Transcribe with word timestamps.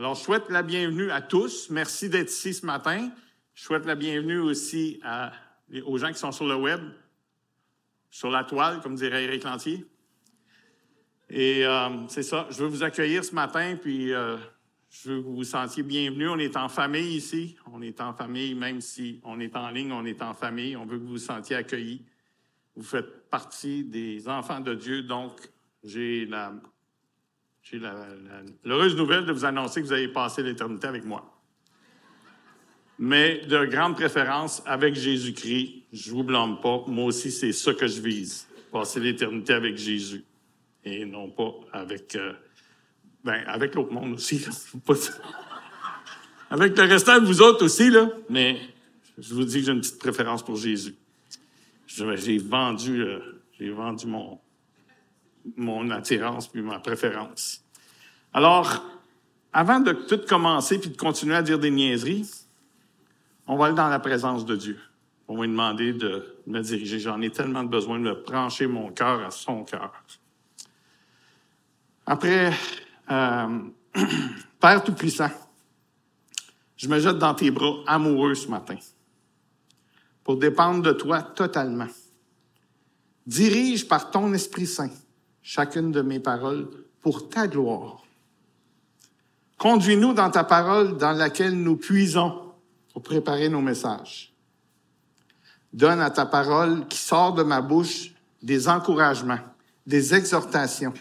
Alors, 0.00 0.14
je 0.14 0.22
souhaite 0.22 0.48
la 0.48 0.62
bienvenue 0.62 1.10
à 1.10 1.20
tous. 1.20 1.68
Merci 1.68 2.08
d'être 2.08 2.30
ici 2.30 2.54
ce 2.54 2.64
matin. 2.64 3.10
Je 3.52 3.62
souhaite 3.62 3.84
la 3.84 3.94
bienvenue 3.94 4.38
aussi 4.38 4.98
aux 5.84 5.98
gens 5.98 6.08
qui 6.08 6.18
sont 6.18 6.32
sur 6.32 6.46
le 6.46 6.54
web, 6.54 6.80
sur 8.08 8.30
la 8.30 8.44
toile, 8.44 8.80
comme 8.80 8.94
dirait 8.94 9.24
Eric 9.24 9.44
Lantier. 9.44 9.84
Et 11.28 11.66
euh, 11.66 12.08
c'est 12.08 12.22
ça, 12.22 12.46
je 12.48 12.62
veux 12.62 12.68
vous 12.68 12.82
accueillir 12.82 13.22
ce 13.22 13.34
matin, 13.34 13.76
puis 13.78 14.14
euh, 14.14 14.38
je 14.88 15.10
veux 15.10 15.20
que 15.20 15.26
vous 15.26 15.36
vous 15.36 15.44
sentiez 15.44 15.82
bienvenus. 15.82 16.30
On 16.30 16.38
est 16.38 16.56
en 16.56 16.70
famille 16.70 17.16
ici. 17.16 17.58
On 17.70 17.82
est 17.82 18.00
en 18.00 18.14
famille, 18.14 18.54
même 18.54 18.80
si 18.80 19.20
on 19.22 19.38
est 19.38 19.54
en 19.54 19.68
ligne, 19.68 19.92
on 19.92 20.06
est 20.06 20.22
en 20.22 20.32
famille. 20.32 20.78
On 20.78 20.86
veut 20.86 20.96
que 20.96 21.02
vous 21.02 21.10
vous 21.10 21.18
sentiez 21.18 21.56
accueillis. 21.56 22.06
Vous 22.74 22.84
faites 22.84 23.28
partie 23.28 23.84
des 23.84 24.30
enfants 24.30 24.60
de 24.60 24.72
Dieu, 24.72 25.02
donc 25.02 25.32
j'ai 25.84 26.24
la, 26.24 26.54
j'ai 27.62 27.80
l'heureuse 28.64 28.96
nouvelle 28.96 29.26
de 29.26 29.32
vous 29.32 29.44
annoncer 29.44 29.80
que 29.80 29.86
vous 29.86 29.92
allez 29.92 30.08
passer 30.08 30.42
l'éternité 30.42 30.86
avec 30.86 31.04
moi. 31.04 31.36
Mais 32.98 33.38
de 33.46 33.64
grande 33.64 33.96
préférence 33.96 34.62
avec 34.66 34.94
Jésus-Christ, 34.94 35.84
je 35.92 36.10
vous 36.10 36.22
blâme 36.22 36.60
pas. 36.60 36.84
Moi 36.86 37.06
aussi, 37.06 37.30
c'est 37.30 37.52
ça 37.52 37.72
que 37.72 37.86
je 37.86 38.00
vise. 38.00 38.46
Passer 38.70 39.00
l'éternité 39.00 39.54
avec 39.54 39.76
Jésus. 39.76 40.24
Et 40.84 41.04
non 41.04 41.30
pas 41.30 41.52
avec, 41.72 42.16
euh, 42.16 42.32
ben, 43.24 43.42
avec 43.46 43.74
l'autre 43.74 43.92
monde 43.92 44.14
aussi. 44.14 44.44
avec 46.50 46.76
le 46.76 46.84
restant 46.84 47.20
de 47.20 47.26
vous 47.26 47.40
autres 47.40 47.64
aussi, 47.64 47.90
là. 47.90 48.10
Mais 48.28 48.58
je 49.16 49.34
vous 49.34 49.44
dis 49.44 49.60
que 49.60 49.66
j'ai 49.66 49.72
une 49.72 49.80
petite 49.80 49.98
préférence 49.98 50.42
pour 50.42 50.56
Jésus. 50.56 50.94
J'ai 51.86 52.38
vendu, 52.38 53.02
euh, 53.02 53.18
j'ai 53.58 53.70
vendu 53.70 54.06
mon, 54.06 54.40
mon 55.56 55.90
attirance 55.90 56.48
puis 56.48 56.62
ma 56.62 56.78
préférence. 56.78 57.64
Alors, 58.32 58.84
avant 59.52 59.80
de 59.80 59.92
tout 59.92 60.20
commencer 60.28 60.78
puis 60.78 60.90
de 60.90 60.96
continuer 60.96 61.34
à 61.34 61.42
dire 61.42 61.58
des 61.58 61.70
niaiseries, 61.70 62.30
on 63.46 63.56
va 63.56 63.66
aller 63.66 63.74
dans 63.74 63.88
la 63.88 63.98
présence 63.98 64.44
de 64.44 64.54
Dieu. 64.54 64.78
On 65.26 65.36
va 65.36 65.42
lui 65.42 65.50
demander 65.50 65.92
de 65.92 66.36
me 66.46 66.60
diriger. 66.60 66.98
J'en 66.98 67.20
ai 67.20 67.30
tellement 67.30 67.64
besoin 67.64 67.98
de 67.98 68.12
brancher 68.12 68.66
mon 68.66 68.90
cœur 68.90 69.24
à 69.24 69.30
son 69.30 69.64
cœur. 69.64 69.92
Après, 72.06 72.52
euh, 73.10 73.58
Père 74.60 74.84
Tout-Puissant, 74.84 75.30
je 76.76 76.88
me 76.88 76.98
jette 76.98 77.18
dans 77.18 77.34
tes 77.34 77.50
bras 77.50 77.74
amoureux 77.86 78.34
ce 78.34 78.48
matin 78.48 78.76
pour 80.24 80.36
dépendre 80.36 80.82
de 80.82 80.92
toi 80.92 81.22
totalement. 81.22 81.88
Dirige 83.26 83.86
par 83.86 84.10
ton 84.10 84.32
Esprit 84.32 84.66
Saint 84.66 84.90
chacune 85.42 85.92
de 85.92 86.02
mes 86.02 86.20
paroles 86.20 86.68
pour 87.00 87.28
ta 87.28 87.46
gloire. 87.46 88.04
Conduis-nous 89.58 90.14
dans 90.14 90.30
ta 90.30 90.44
parole 90.44 90.96
dans 90.96 91.12
laquelle 91.12 91.54
nous 91.54 91.76
puisons 91.76 92.52
pour 92.92 93.02
préparer 93.02 93.48
nos 93.48 93.60
messages. 93.60 94.32
Donne 95.72 96.00
à 96.00 96.10
ta 96.10 96.26
parole 96.26 96.86
qui 96.88 96.98
sort 96.98 97.34
de 97.34 97.42
ma 97.42 97.60
bouche 97.60 98.12
des 98.42 98.68
encouragements, 98.68 99.38
des 99.86 100.14
exhortations, 100.14 100.94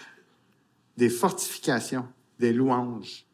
des 0.97 1.09
fortifications, 1.09 2.07
des 2.37 2.53
louanges, 2.53 3.25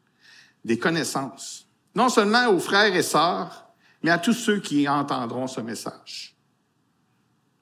des 0.64 0.78
connaissances, 0.78 1.66
non 1.94 2.08
seulement 2.08 2.48
aux 2.48 2.60
frères 2.60 2.94
et 2.94 3.02
sœurs, 3.02 3.66
mais 4.02 4.10
à 4.10 4.18
tous 4.18 4.32
ceux 4.32 4.60
qui 4.60 4.88
entendront 4.88 5.46
ce 5.46 5.60
message, 5.60 6.36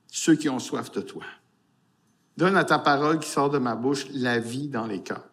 ceux 0.08 0.36
qui 0.36 0.48
ont 0.48 0.58
soif 0.58 0.90
de 0.92 1.00
toi. 1.00 1.24
Donne 2.36 2.56
à 2.56 2.64
ta 2.64 2.78
parole 2.78 3.20
qui 3.20 3.28
sort 3.28 3.50
de 3.50 3.58
ma 3.58 3.76
bouche 3.76 4.06
la 4.12 4.38
vie 4.38 4.68
dans 4.68 4.86
les 4.86 5.02
cœurs. 5.02 5.28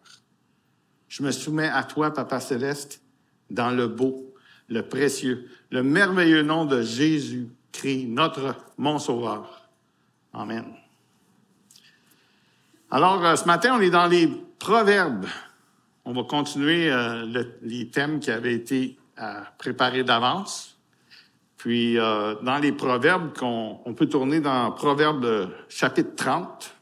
Je 1.08 1.22
me 1.22 1.30
soumets 1.30 1.68
à 1.68 1.82
toi, 1.82 2.12
Papa 2.12 2.40
Céleste, 2.40 3.02
dans 3.50 3.70
le 3.70 3.88
beau, 3.88 4.34
le 4.68 4.82
précieux, 4.82 5.48
le 5.70 5.82
merveilleux 5.82 6.42
nom 6.42 6.64
de 6.64 6.80
Jésus-Christ, 6.80 8.06
notre 8.06 8.56
mon 8.78 8.98
Sauveur. 8.98 9.68
Amen. 10.32 10.64
Alors, 12.90 13.24
euh, 13.24 13.36
ce 13.36 13.46
matin, 13.46 13.76
on 13.78 13.80
est 13.80 13.90
dans 13.90 14.06
les 14.06 14.28
proverbes. 14.58 15.26
On 16.04 16.12
va 16.12 16.22
continuer 16.24 16.90
euh, 16.90 17.26
les 17.62 17.88
thèmes 17.90 18.20
qui 18.20 18.30
avaient 18.30 18.54
été 18.54 18.98
euh, 19.18 19.40
préparés 19.58 20.04
d'avance. 20.04 20.78
Puis, 21.56 21.94
dans 21.94 22.58
les 22.60 22.72
proverbes, 22.72 23.30
on 23.40 23.94
peut 23.94 24.06
tourner 24.06 24.40
dans 24.40 24.72
Proverbe 24.72 25.48
chapitre 25.68 26.16
30. 26.16 26.74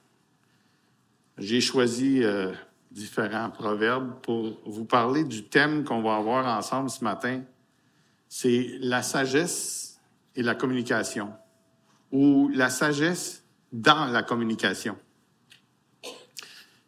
J'ai 1.41 1.61
choisi 1.61 2.23
différents 2.91 3.51
proverbes 3.51 4.21
pour 4.23 4.59
vous 4.67 4.85
parler 4.85 5.25
du 5.25 5.45
thème 5.45 5.85
qu'on 5.85 6.03
va 6.03 6.17
avoir 6.17 6.47
ensemble 6.47 6.91
ce 6.91 7.03
matin, 7.03 7.43
c'est 8.29 8.79
la 8.81 9.03
sagesse 9.03 10.01
et 10.37 10.43
la 10.43 10.55
communication, 10.55 11.33
ou 12.13 12.51
la 12.55 12.71
sagesse 12.71 13.45
dans 13.73 14.07
la 14.07 14.23
communication. 14.23 14.97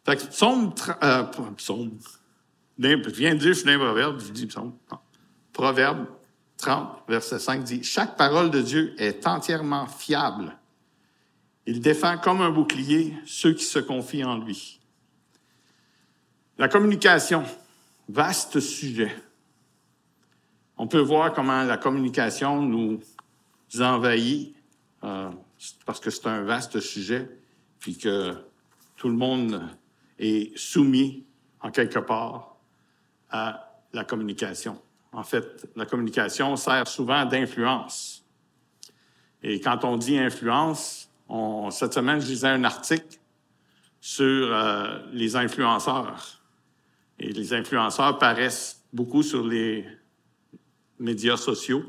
Fait 0.05 0.17
que 0.17 0.25
psaume, 0.25 0.73
euh, 1.01 1.23
psaume, 1.55 1.97
je 2.77 3.09
viens 3.09 3.35
de 3.35 3.39
dire, 3.39 3.53
je 3.53 3.59
suis 3.59 3.65
dans 3.65 3.79
proverbe, 3.79 4.19
je 4.19 4.31
dis 4.31 4.45
psaume. 4.47 4.73
Proverbe 5.53 6.07
30, 6.57 7.03
verset 7.07 7.39
5 7.39 7.63
dit, 7.63 7.83
Chaque 7.83 8.17
parole 8.17 8.51
de 8.51 8.61
Dieu 8.61 8.95
est 8.97 9.25
entièrement 9.27 9.85
fiable. 9.87 10.57
Il 11.65 11.79
défend 11.79 12.17
comme 12.17 12.41
un 12.41 12.49
bouclier 12.49 13.13
ceux 13.25 13.53
qui 13.53 13.63
se 13.63 13.79
confient 13.79 14.25
en 14.25 14.37
lui. 14.37 14.79
La 16.57 16.67
communication, 16.67 17.43
vaste 18.09 18.59
sujet. 18.59 19.15
On 20.77 20.87
peut 20.87 20.99
voir 20.99 21.33
comment 21.33 21.63
la 21.63 21.77
communication 21.77 22.61
nous 22.61 22.99
envahit 23.79 24.55
euh, 25.03 25.29
parce 25.85 25.99
que 25.99 26.09
c'est 26.09 26.27
un 26.27 26.43
vaste 26.43 26.79
sujet, 26.79 27.29
puis 27.79 27.97
que 27.97 28.35
tout 28.95 29.09
le 29.09 29.15
monde 29.15 29.61
est 30.19 30.57
soumis 30.57 31.25
en 31.61 31.71
quelque 31.71 31.99
part 31.99 32.57
à 33.29 33.81
la 33.93 34.03
communication. 34.03 34.81
En 35.11 35.23
fait, 35.23 35.69
la 35.75 35.85
communication 35.85 36.55
sert 36.55 36.87
souvent 36.87 37.25
d'influence. 37.25 38.23
Et 39.41 39.59
quand 39.59 39.83
on 39.83 39.97
dit 39.97 40.17
influence, 40.17 41.02
on, 41.29 41.71
cette 41.71 41.93
semaine, 41.93 42.19
je 42.19 42.27
lisais 42.27 42.47
un 42.47 42.63
article 42.63 43.19
sur 43.99 44.53
euh, 44.53 44.99
les 45.11 45.35
influenceurs. 45.35 46.41
Et 47.19 47.31
les 47.31 47.53
influenceurs 47.53 48.17
paraissent 48.17 48.83
beaucoup 48.91 49.23
sur 49.23 49.45
les 49.45 49.85
médias 50.99 51.37
sociaux. 51.37 51.83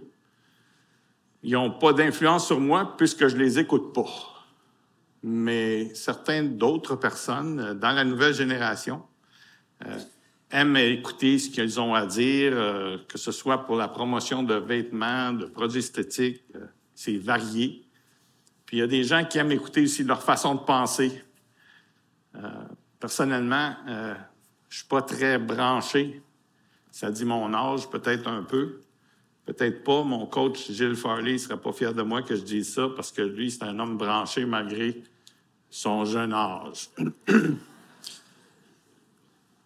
Ils 1.42 1.52
n'ont 1.52 1.70
pas 1.70 1.92
d'influence 1.92 2.46
sur 2.46 2.58
moi 2.58 2.96
puisque 2.96 3.28
je 3.28 3.36
les 3.36 3.58
écoute 3.58 3.92
pas. 3.92 4.08
Mais 5.22 5.94
certaines 5.94 6.56
d'autres 6.56 6.96
personnes 6.96 7.60
euh, 7.60 7.74
dans 7.74 7.92
la 7.92 8.04
nouvelle 8.04 8.34
génération 8.34 9.02
euh, 9.86 9.98
aiment 10.50 10.76
écouter 10.76 11.38
ce 11.38 11.50
qu'ils 11.50 11.80
ont 11.80 11.94
à 11.94 12.06
dire, 12.06 12.52
euh, 12.54 12.98
que 13.08 13.18
ce 13.18 13.32
soit 13.32 13.64
pour 13.64 13.76
la 13.76 13.88
promotion 13.88 14.42
de 14.42 14.54
vêtements, 14.54 15.32
de 15.32 15.46
produits 15.46 15.80
esthétiques, 15.80 16.42
c'est 16.94 17.16
varié. 17.16 17.83
Puis 18.66 18.78
il 18.78 18.80
y 18.80 18.82
a 18.82 18.86
des 18.86 19.04
gens 19.04 19.24
qui 19.24 19.38
aiment 19.38 19.52
écouter 19.52 19.82
aussi 19.82 20.04
leur 20.04 20.22
façon 20.22 20.54
de 20.54 20.60
penser. 20.60 21.22
personnellement, 22.98 23.76
je 24.68 24.78
suis 24.78 24.88
pas 24.88 25.02
très 25.02 25.38
branché. 25.38 26.22
Ça 26.90 27.10
dit 27.10 27.24
mon 27.24 27.52
âge, 27.54 27.88
peut-être 27.90 28.26
un 28.26 28.42
peu. 28.42 28.80
Peut-être 29.44 29.84
pas. 29.84 30.02
Mon 30.02 30.26
coach, 30.26 30.70
Gilles 30.70 30.96
Farley, 30.96 31.34
ne 31.34 31.38
serait 31.38 31.60
pas 31.60 31.72
fier 31.72 31.92
de 31.92 32.02
moi 32.02 32.22
que 32.22 32.34
je 32.34 32.42
dise 32.42 32.74
ça 32.74 32.88
parce 32.94 33.12
que 33.12 33.22
lui, 33.22 33.50
c'est 33.50 33.64
un 33.64 33.78
homme 33.78 33.98
branché 33.98 34.44
malgré 34.46 35.02
son 35.70 36.04
jeune 36.04 36.32
âge. 36.32 36.88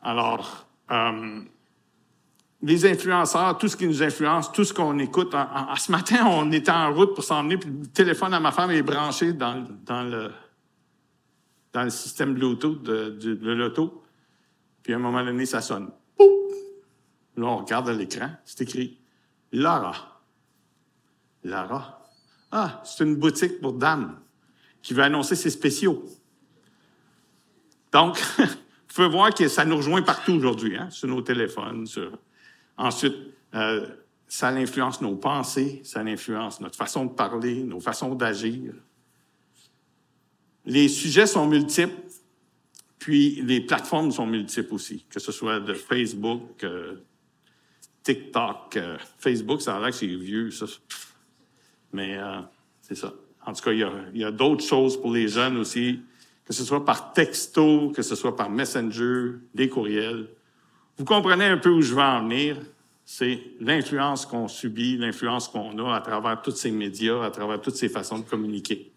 Alors, 0.02 0.66
euh, 0.90 1.40
les 2.62 2.87
influenceurs, 2.87 3.56
tout 3.58 3.69
ce 3.69 3.76
qui 3.76 3.87
nous 3.87 4.02
influence, 4.02 4.50
tout 4.50 4.64
ce 4.64 4.75
qu'on 4.75 4.99
écoute. 4.99 5.34
Ce 5.76 5.93
matin, 5.93 6.26
on 6.26 6.50
était 6.50 6.72
en 6.72 6.93
route 6.93 7.14
pour 7.14 7.25
s'emmener, 7.25 7.56
puis 7.56 7.70
le 7.70 7.87
téléphone 7.87 8.34
à 8.34 8.40
ma 8.40 8.50
femme 8.50 8.70
est 8.70 8.82
branché 8.82 9.32
dans, 9.32 9.64
dans, 9.84 10.02
le, 10.02 10.31
dans 11.72 11.84
le 11.84 11.90
système 11.90 12.34
Bluetooth 12.34 12.82
de, 12.82 13.10
de, 13.10 13.34
de 13.34 13.50
l'auto. 13.52 14.02
Puis 14.82 14.93
à 14.93 14.96
un 14.96 15.00
moment 15.00 15.25
donné, 15.25 15.46
ça 15.46 15.60
sonne. 15.60 15.90
Là, 17.37 17.46
on 17.46 17.58
regarde 17.58 17.88
à 17.88 17.93
l'écran, 17.93 18.31
c'est 18.44 18.62
écrit 18.62 18.99
Lara. 19.52 20.20
Lara. 21.44 22.02
Ah, 22.50 22.82
c'est 22.84 23.04
une 23.04 23.14
boutique 23.14 23.61
pour 23.61 23.75
dames 23.75 24.19
qui 24.82 24.94
veut 24.94 25.02
annoncer 25.02 25.37
ses 25.37 25.50
spéciaux. 25.50 26.04
Donc, 27.93 28.19
vous 28.38 28.46
pouvez 28.94 29.08
voir 29.08 29.32
que 29.32 29.46
ça 29.46 29.64
nous 29.64 29.76
rejoint 29.76 30.02
partout 30.02 30.32
aujourd'hui, 30.32 30.76
hein, 30.76 30.90
sur 30.90 31.08
nos 31.08 31.22
téléphones. 31.22 31.87
Ensuite, 32.78 33.16
euh, 33.54 33.86
ça 34.28 34.48
influence 34.48 35.00
nos 35.00 35.16
pensées, 35.16 35.80
ça 35.84 36.00
influence 36.00 36.60
notre 36.60 36.76
façon 36.76 37.06
de 37.06 37.10
parler, 37.10 37.62
nos 37.64 37.80
façons 37.80 38.14
d'agir. 38.14 38.75
Les 40.64 40.88
sujets 40.88 41.26
sont 41.26 41.46
multiples, 41.46 42.00
puis 42.98 43.42
les 43.42 43.60
plateformes 43.60 44.12
sont 44.12 44.26
multiples 44.26 44.75
aussi, 44.75 45.06
que 45.08 45.19
ce 45.19 45.32
soit 45.32 45.60
de 45.60 45.72
Facebook, 45.72 46.62
euh, 46.62 46.96
TikTok, 48.02 48.76
euh, 48.76 48.98
Facebook, 49.19 49.62
ça 49.62 49.76
a 49.76 49.80
l'air 49.80 49.90
que 49.90 49.96
c'est 49.96 50.06
vieux, 50.06 50.50
ça. 50.50 50.66
Mais 51.92 52.19
euh, 52.19 52.40
c'est 52.82 52.94
ça. 52.94 53.14
En 53.44 53.52
tout 53.52 53.62
cas, 53.62 53.72
il 53.72 53.78
y 53.78 53.82
a, 53.82 53.92
il 54.12 54.20
y 54.20 54.25
a 54.25 54.30
d'autres 54.30 54.64
choses 54.64 55.00
pour 55.00 55.12
les 55.12 55.28
jeunes 55.28 55.56
aussi, 55.56 56.00
que 56.44 56.52
ce 56.52 56.64
soit 56.64 56.84
par 56.84 57.12
texto, 57.12 57.90
que 57.90 58.02
ce 58.02 58.14
soit 58.14 58.36
par 58.36 58.50
Messenger, 58.50 59.36
des 59.54 59.69
courriels. 59.69 60.28
Vous 60.98 61.04
comprenez 61.04 61.44
un 61.44 61.58
peu 61.58 61.70
où 61.70 61.80
je 61.80 61.94
veux 61.94 62.02
en 62.02 62.24
venir. 62.24 62.56
C'est 63.04 63.40
l'influence 63.60 64.26
qu'on 64.26 64.48
subit, 64.48 64.96
l'influence 64.96 65.46
qu'on 65.46 65.78
a 65.78 65.94
à 65.94 66.00
travers 66.00 66.42
tous 66.42 66.50
ces 66.50 66.72
médias, 66.72 67.24
à 67.24 67.30
travers 67.30 67.60
toutes 67.60 67.76
ces 67.76 67.88
façons 67.88 68.18
de 68.18 68.24
communiquer. 68.24 68.92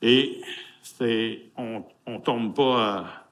Et 0.00 0.40
c'est, 0.82 1.50
on, 1.58 1.84
on 2.06 2.20
tombe 2.20 2.56
pas, 2.56 3.28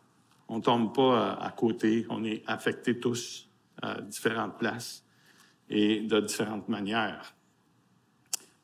on 0.49 0.61
tombe 0.61 0.95
pas 0.95 1.33
à 1.33 1.51
côté. 1.51 2.07
On 2.11 2.25
est 2.25 2.43
affectés 2.47 3.01
tous 3.01 3.49
à 3.81 4.03
différentes 4.03 4.59
places 4.59 5.03
et 5.71 6.01
de 6.01 6.21
différentes 6.21 6.69
manières. 6.69 7.35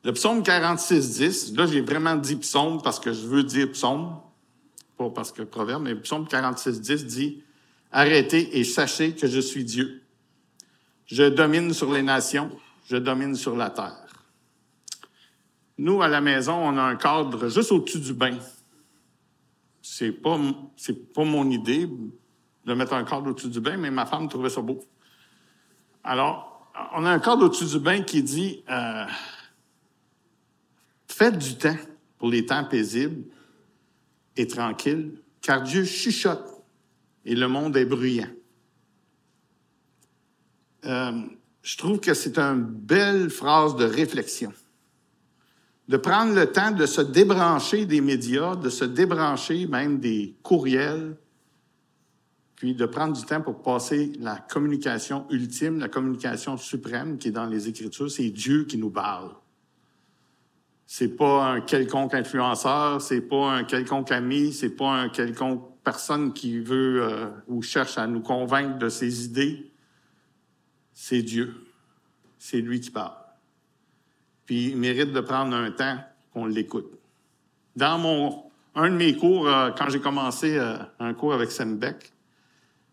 Le 0.03 0.13
psaume 0.13 0.43
46, 0.43 1.17
10, 1.17 1.57
là, 1.57 1.65
j'ai 1.65 1.81
vraiment 1.81 2.15
dit 2.15 2.35
psaume 2.35 2.79
parce 2.83 2.99
que 2.99 3.11
je 3.11 3.25
veux 3.25 3.43
dire 3.43 3.71
psaume, 3.71 4.21
pas 4.97 5.09
parce 5.09 5.31
que 5.31 5.41
proverbe, 5.41 5.81
mais 5.81 5.95
psaume 5.95 6.27
46, 6.27 6.79
10 6.79 7.05
dit 7.07 7.43
Arrêtez 7.97 8.59
et 8.59 8.63
sachez 8.63 9.15
que 9.15 9.25
je 9.25 9.39
suis 9.39 9.63
Dieu. 9.63 10.03
Je 11.07 11.23
domine 11.23 11.73
sur 11.73 11.91
les 11.91 12.03
nations, 12.03 12.51
je 12.87 12.95
domine 12.95 13.33
sur 13.33 13.55
la 13.55 13.71
terre. 13.71 14.05
Nous, 15.79 16.03
à 16.03 16.07
la 16.07 16.21
maison, 16.21 16.53
on 16.53 16.77
a 16.77 16.83
un 16.83 16.95
cadre 16.95 17.49
juste 17.49 17.71
au-dessus 17.71 17.99
du 17.99 18.13
bain. 18.13 18.37
C'est 19.81 20.11
pas, 20.11 20.39
c'est 20.75 21.11
pas 21.11 21.23
mon 21.23 21.49
idée 21.49 21.89
de 22.65 22.73
mettre 22.75 22.93
un 22.93 23.03
cadre 23.03 23.31
au-dessus 23.31 23.49
du 23.49 23.61
bain, 23.61 23.77
mais 23.77 23.89
ma 23.89 24.05
femme 24.05 24.29
trouvait 24.29 24.51
ça 24.51 24.61
beau. 24.61 24.79
Alors, 26.03 26.71
on 26.93 27.03
a 27.03 27.09
un 27.09 27.19
cadre 27.19 27.45
au-dessus 27.45 27.65
du 27.65 27.79
bain 27.79 28.03
qui 28.03 28.21
dit 28.21 28.63
euh, 28.69 29.05
Faites 31.07 31.39
du 31.39 31.57
temps 31.57 31.77
pour 32.19 32.29
les 32.29 32.45
temps 32.45 32.63
paisibles 32.63 33.23
et 34.35 34.45
tranquilles, 34.45 35.19
car 35.41 35.63
Dieu 35.63 35.83
chuchote 35.83 36.56
et 37.27 37.35
le 37.35 37.49
monde 37.49 37.75
est 37.75 37.85
bruyant. 37.85 38.29
Euh, 40.85 41.11
je 41.61 41.77
trouve 41.77 41.99
que 41.99 42.13
c'est 42.13 42.39
une 42.39 42.63
belle 42.63 43.29
phrase 43.29 43.75
de 43.75 43.83
réflexion. 43.83 44.53
De 45.89 45.97
prendre 45.97 46.33
le 46.33 46.49
temps 46.49 46.71
de 46.71 46.85
se 46.85 47.01
débrancher 47.01 47.85
des 47.85 47.99
médias, 47.99 48.55
de 48.55 48.69
se 48.69 48.85
débrancher 48.85 49.67
même 49.67 49.99
des 49.99 50.37
courriels, 50.41 51.17
puis 52.55 52.73
de 52.73 52.85
prendre 52.85 53.13
du 53.13 53.25
temps 53.25 53.41
pour 53.41 53.61
passer 53.61 54.13
la 54.19 54.37
communication 54.37 55.25
ultime, 55.29 55.79
la 55.79 55.89
communication 55.89 56.55
suprême 56.55 57.17
qui 57.17 57.27
est 57.27 57.31
dans 57.31 57.45
les 57.45 57.67
Écritures, 57.67 58.09
c'est 58.09 58.29
Dieu 58.29 58.63
qui 58.63 58.77
nous 58.77 58.89
parle. 58.89 59.31
C'est 60.85 61.09
pas 61.09 61.45
un 61.45 61.59
quelconque 61.59 62.13
influenceur, 62.13 63.01
c'est 63.01 63.19
pas 63.19 63.51
un 63.51 63.63
quelconque 63.65 64.13
ami, 64.13 64.53
c'est 64.53 64.69
pas 64.69 64.91
un 64.91 65.09
quelconque 65.09 65.76
personne 65.87 66.33
qui 66.33 66.59
veut 66.59 67.01
euh, 67.01 67.29
ou 67.47 67.61
cherche 67.61 67.97
à 67.97 68.07
nous 68.07 68.19
convaincre 68.19 68.77
de 68.77 68.89
ses 68.89 69.23
idées. 69.23 69.71
C'est 70.91 71.21
Dieu. 71.21 71.65
C'est 72.37 72.59
lui 72.59 72.81
qui 72.81 72.91
parle. 72.91 73.15
Puis 74.45 74.71
il 74.71 74.77
mérite 74.77 75.13
de 75.13 75.21
prendre 75.21 75.55
un 75.55 75.71
temps 75.71 75.97
qu'on 76.33 76.45
l'écoute. 76.45 76.91
Dans 77.77 77.97
mon 77.97 78.43
un 78.75 78.89
de 78.89 78.95
mes 78.95 79.15
cours, 79.15 79.47
euh, 79.47 79.71
quand 79.77 79.87
j'ai 79.87 80.01
commencé 80.01 80.57
euh, 80.57 80.77
un 80.99 81.13
cours 81.13 81.33
avec 81.33 81.51
Sembeck, 81.51 82.11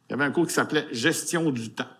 il 0.08 0.12
y 0.12 0.14
avait 0.14 0.26
un 0.26 0.31
cours 0.31 0.47
qui 0.47 0.55
s'appelait 0.55 0.87
Gestion 0.93 1.50
du 1.50 1.70
temps. 1.70 1.90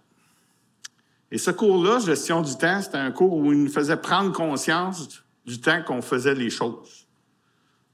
Et 1.32 1.38
ce 1.38 1.50
cours-là, 1.50 1.99
Gestion 1.99 2.40
du 2.40 2.56
temps, 2.56 2.81
c'était 2.82 2.99
un 2.99 3.11
cours 3.11 3.35
où 3.35 3.52
il 3.52 3.64
nous 3.64 3.69
faisait 3.69 3.97
prendre 3.97 4.31
conscience 4.31 5.25
du 5.44 5.61
temps 5.61 5.82
qu'on 5.82 6.02
faisait 6.02 6.37
les 6.37 6.50
choses. 6.50 7.08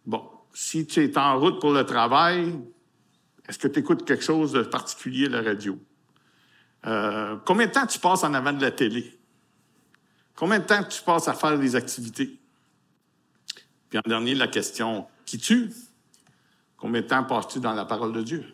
Bon, 0.05 0.23
si 0.53 0.87
tu 0.87 1.03
es 1.03 1.17
en 1.17 1.41
route 1.41 1.63
pour 1.63 1.73
le 1.73 1.87
travail, 1.87 2.61
est-ce 3.51 3.59
que 3.59 3.67
tu 3.67 3.81
écoutes 3.81 4.05
quelque 4.05 4.23
chose 4.23 4.53
de 4.53 4.63
particulier 4.63 5.27
à 5.27 5.31
la 5.31 5.43
radio? 5.43 5.77
Euh, 6.87 7.37
combien 7.45 7.67
de 7.67 7.73
temps 7.73 7.85
tu 7.85 7.99
passes 7.99 8.23
en 8.23 8.33
avant 8.33 8.53
de 8.53 8.63
la 8.63 8.71
télé? 8.71 9.19
Combien 10.37 10.61
de 10.61 10.65
temps 10.65 10.85
tu 10.85 11.03
passes 11.03 11.27
à 11.27 11.35
faire 11.35 11.59
des 11.59 11.75
activités? 11.75 12.39
Puis 13.89 13.99
en 13.99 14.09
dernier, 14.09 14.37
la 14.37 14.47
question 14.47 15.09
qui 15.27 15.39
tue? 15.39 15.73
Combien 16.77 17.01
de 17.01 17.09
temps 17.09 17.25
passes-tu 17.25 17.59
dans 17.59 17.73
la 17.73 17.85
parole 17.85 18.13
de 18.13 18.23
Dieu? 18.23 18.45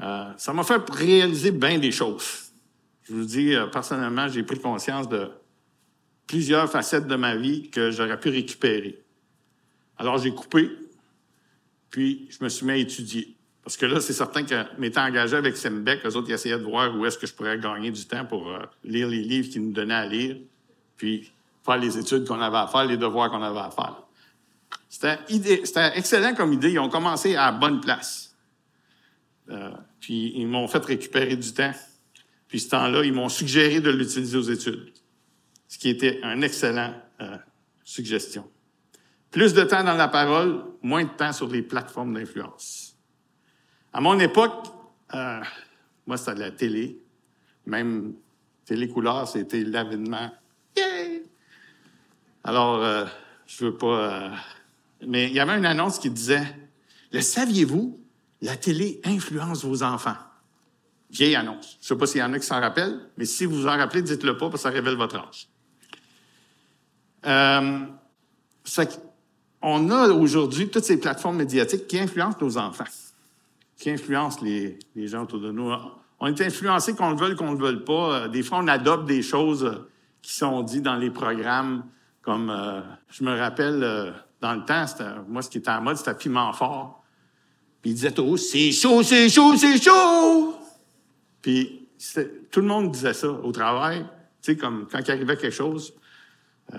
Euh, 0.00 0.32
ça 0.36 0.52
m'a 0.52 0.64
fait 0.64 0.82
réaliser 0.90 1.52
bien 1.52 1.78
des 1.78 1.92
choses. 1.92 2.50
Je 3.04 3.14
vous 3.14 3.24
dis, 3.24 3.54
euh, 3.54 3.68
personnellement, 3.68 4.26
j'ai 4.26 4.42
pris 4.42 4.58
conscience 4.58 5.08
de 5.08 5.30
plusieurs 6.26 6.68
facettes 6.68 7.06
de 7.06 7.14
ma 7.14 7.36
vie 7.36 7.70
que 7.70 7.92
j'aurais 7.92 8.18
pu 8.18 8.30
récupérer. 8.30 9.00
Alors, 9.96 10.18
j'ai 10.18 10.34
coupé, 10.34 10.68
puis 11.90 12.28
je 12.30 12.42
me 12.42 12.48
suis 12.48 12.66
mis 12.66 12.72
à 12.72 12.76
étudier. 12.76 13.34
Parce 13.62 13.76
que 13.76 13.86
là, 13.86 14.00
c'est 14.00 14.12
certain 14.12 14.44
que 14.44 14.78
m'étant 14.78 15.04
engagé 15.04 15.36
avec 15.36 15.56
Sembec, 15.56 16.00
eux 16.04 16.16
autres, 16.16 16.28
ils 16.28 16.34
essayaient 16.34 16.58
de 16.58 16.64
voir 16.64 16.96
où 16.96 17.04
est-ce 17.04 17.18
que 17.18 17.26
je 17.26 17.34
pourrais 17.34 17.58
gagner 17.58 17.90
du 17.90 18.06
temps 18.06 18.24
pour 18.24 18.48
euh, 18.48 18.60
lire 18.84 19.08
les 19.08 19.22
livres 19.22 19.50
qu'ils 19.50 19.62
nous 19.62 19.72
donnaient 19.72 19.94
à 19.94 20.06
lire, 20.06 20.36
puis 20.96 21.30
faire 21.64 21.76
les 21.76 21.98
études 21.98 22.26
qu'on 22.26 22.40
avait 22.40 22.56
à 22.56 22.66
faire, 22.66 22.86
les 22.86 22.96
devoirs 22.96 23.30
qu'on 23.30 23.42
avait 23.42 23.58
à 23.58 23.70
faire. 23.70 24.02
C'était, 24.88 25.18
excellent 25.94 26.34
comme 26.34 26.52
idée. 26.54 26.72
Ils 26.72 26.78
ont 26.78 26.88
commencé 26.88 27.36
à 27.36 27.46
la 27.46 27.52
bonne 27.52 27.80
place. 27.80 28.34
Euh, 29.50 29.70
puis 30.00 30.32
ils 30.34 30.46
m'ont 30.46 30.66
fait 30.66 30.84
récupérer 30.84 31.36
du 31.36 31.52
temps. 31.52 31.72
Puis 32.48 32.60
ce 32.60 32.70
temps-là, 32.70 33.04
ils 33.04 33.12
m'ont 33.12 33.28
suggéré 33.28 33.80
de 33.80 33.90
l'utiliser 33.90 34.36
aux 34.38 34.42
études 34.42 34.92
ce 35.68 35.78
qui 35.78 35.90
était 35.90 36.20
une 36.22 36.42
excellente 36.42 36.94
euh, 37.20 37.36
suggestion. 37.84 38.48
Plus 39.30 39.52
de 39.52 39.62
temps 39.62 39.84
dans 39.84 39.94
la 39.94 40.08
parole, 40.08 40.64
moins 40.82 41.04
de 41.04 41.10
temps 41.10 41.32
sur 41.32 41.48
les 41.48 41.62
plateformes 41.62 42.14
d'influence. 42.14 42.96
À 43.92 44.00
mon 44.00 44.18
époque, 44.18 44.66
euh, 45.14 45.40
moi, 46.06 46.16
c'était 46.16 46.34
de 46.34 46.40
la 46.40 46.50
télé. 46.50 46.98
Même 47.66 48.14
télécouleur, 48.64 49.28
c'était 49.28 49.64
l'avènement. 49.64 50.30
Yeah! 50.76 51.20
Alors, 52.44 52.82
euh, 52.82 53.04
je 53.46 53.66
veux 53.66 53.76
pas... 53.76 54.32
mais 55.06 55.26
il 55.26 55.34
y 55.34 55.40
avait 55.40 55.58
une 55.58 55.66
annonce 55.66 55.98
qui 55.98 56.10
disait, 56.10 56.46
«Le 57.12 57.20
saviez-vous, 57.20 58.00
la 58.40 58.56
télé 58.56 59.00
influence 59.04 59.64
vos 59.64 59.82
enfants.» 59.82 60.16
Vieille 61.10 61.36
annonce. 61.36 61.78
Je 61.80 61.88
sais 61.88 61.96
pas 61.96 62.06
s'il 62.06 62.20
y 62.20 62.22
en 62.22 62.32
a 62.32 62.38
qui 62.38 62.46
s'en 62.46 62.60
rappellent, 62.60 63.00
mais 63.16 63.24
si 63.24 63.46
vous 63.46 63.56
vous 63.56 63.66
en 63.66 63.76
rappelez, 63.76 64.02
dites-le 64.02 64.36
pas 64.36 64.50
parce 64.50 64.62
que 64.62 64.68
ça 64.68 64.74
révèle 64.74 64.96
votre 64.96 65.16
âge. 65.16 65.48
Euh, 67.26 67.86
on 69.62 69.90
a 69.90 70.08
aujourd'hui 70.08 70.68
toutes 70.68 70.84
ces 70.84 70.98
plateformes 70.98 71.36
médiatiques 71.36 71.86
qui 71.86 71.98
influencent 71.98 72.38
nos 72.40 72.58
enfants, 72.58 72.84
qui 73.76 73.90
influencent 73.90 74.40
les, 74.42 74.78
gens 74.96 75.22
autour 75.22 75.40
de 75.40 75.50
nous. 75.50 75.72
On 76.20 76.26
est 76.26 76.40
influencés 76.40 76.94
qu'on 76.94 77.10
le 77.10 77.16
veuille, 77.16 77.36
qu'on 77.36 77.52
ne 77.52 77.58
le 77.58 77.64
veuille 77.64 77.84
pas. 77.84 78.14
Euh, 78.14 78.28
des 78.28 78.42
fois, 78.42 78.58
on 78.58 78.68
adopte 78.68 79.06
des 79.06 79.22
choses 79.22 79.64
euh, 79.64 79.88
qui 80.22 80.34
sont 80.34 80.62
dites 80.62 80.82
dans 80.82 80.96
les 80.96 81.10
programmes, 81.10 81.84
comme 82.22 82.52
je 83.08 83.24
me 83.24 83.34
rappelle 83.34 84.14
dans 84.40 84.54
le 84.54 84.64
temps, 84.64 84.84
moi, 85.28 85.42
ce 85.42 85.48
qui 85.48 85.58
était 85.58 85.70
en 85.70 85.80
mode, 85.80 85.96
c'était 85.96 86.14
piment 86.14 86.52
fort. 86.52 87.02
Puis 87.80 87.92
il 87.92 87.94
disait 87.94 88.12
tout, 88.12 88.36
c'est 88.36 88.72
chaud, 88.72 89.02
c'est 89.02 89.28
chaud, 89.28 89.56
c'est 89.56 89.80
chaud. 89.82 90.54
Puis 91.40 91.88
tout 92.50 92.60
le 92.60 92.66
monde 92.66 92.90
disait 92.92 93.14
ça 93.14 93.28
au 93.28 93.52
travail. 93.52 94.04
Tu 94.42 94.52
sais, 94.52 94.56
comme 94.56 94.86
quand 94.90 95.00
il 95.00 95.10
arrivait 95.10 95.36
quelque 95.36 95.54
chose, 95.54 95.94
euh, 96.74 96.78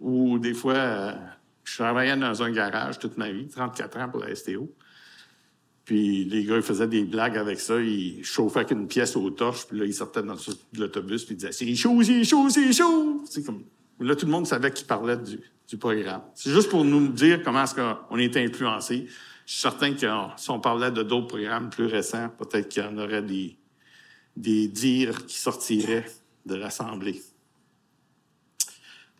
ou 0.00 0.38
des 0.38 0.54
fois, 0.54 0.74
euh, 0.74 1.14
je 1.64 1.74
travaillais 1.76 2.16
dans 2.16 2.42
un 2.42 2.50
garage 2.50 2.98
toute 2.98 3.16
ma 3.16 3.30
vie, 3.30 3.48
34 3.48 3.98
ans 3.98 4.08
pour 4.08 4.20
la 4.20 4.34
STO. 4.34 4.70
Puis 5.84 6.24
les 6.24 6.44
gars, 6.44 6.56
ils 6.56 6.62
faisaient 6.62 6.86
des 6.86 7.04
blagues 7.04 7.36
avec 7.36 7.60
ça. 7.60 7.80
Ils 7.80 8.24
chauffaient 8.24 8.60
avec 8.60 8.70
une 8.70 8.86
pièce 8.86 9.16
aux 9.16 9.30
torches, 9.30 9.66
puis 9.66 9.78
là, 9.78 9.84
ils 9.84 9.94
sortaient 9.94 10.22
dans 10.22 10.36
l'autobus, 10.74 11.24
puis 11.24 11.34
ils 11.34 11.38
disaient 11.38 11.52
«C'est 11.52 11.74
chaud, 11.74 12.02
c'est 12.02 12.24
chaud, 12.24 12.48
c'est 12.48 12.72
chaud!» 12.72 13.22
C'est 13.28 13.44
comme... 13.44 13.64
Là, 14.00 14.16
tout 14.16 14.26
le 14.26 14.32
monde 14.32 14.46
savait 14.46 14.72
qu'ils 14.72 14.86
parlait 14.86 15.16
du, 15.16 15.38
du 15.68 15.76
programme. 15.76 16.22
C'est 16.34 16.50
juste 16.50 16.70
pour 16.70 16.84
nous 16.84 17.08
dire 17.08 17.42
comment 17.42 17.62
est-ce 17.64 17.74
qu'on 17.74 18.18
est 18.18 18.36
influencé. 18.36 19.06
Je 19.46 19.52
suis 19.52 19.60
certain 19.60 19.92
que 19.92 20.06
si 20.36 20.50
on 20.50 20.58
parlait 20.58 20.90
de 20.90 21.02
d'autres 21.02 21.28
programmes 21.28 21.70
plus 21.70 21.86
récents, 21.86 22.30
peut-être 22.30 22.68
qu'il 22.68 22.82
y 22.82 22.86
en 22.86 22.96
aurait 22.98 23.22
des, 23.22 23.56
des 24.36 24.68
dires 24.68 25.26
qui 25.26 25.38
sortiraient 25.38 26.06
de 26.46 26.54
l'Assemblée. 26.54 27.22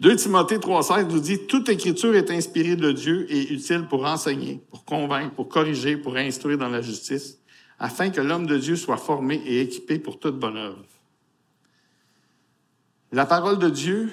2 0.01 0.17
Timothée 0.17 0.59
3,16 0.59 1.07
nous 1.07 1.21
dit 1.21 1.47
Toute 1.47 1.69
écriture 1.69 2.17
est 2.17 2.29
inspirée 2.31 2.75
de 2.75 2.91
Dieu 2.91 3.31
et 3.31 3.53
utile 3.53 3.87
pour 3.89 4.05
enseigner, 4.05 4.61
pour 4.71 4.85
convaincre, 4.85 5.35
pour 5.35 5.49
corriger, 5.49 5.97
pour 5.97 6.17
instruire 6.17 6.59
dans 6.59 6.69
la 6.69 6.83
justice, 6.83 7.39
afin 7.79 8.11
que 8.11 8.21
l'homme 8.21 8.47
de 8.47 8.59
Dieu 8.59 8.75
soit 8.75 8.97
formé 8.97 9.37
et 9.47 9.61
équipé 9.61 10.01
pour 10.01 10.19
toute 10.19 10.39
bonne 10.39 10.57
œuvre. 10.57 10.85
La 13.13 13.25
parole 13.25 13.61
de 13.61 13.71
Dieu 13.71 14.11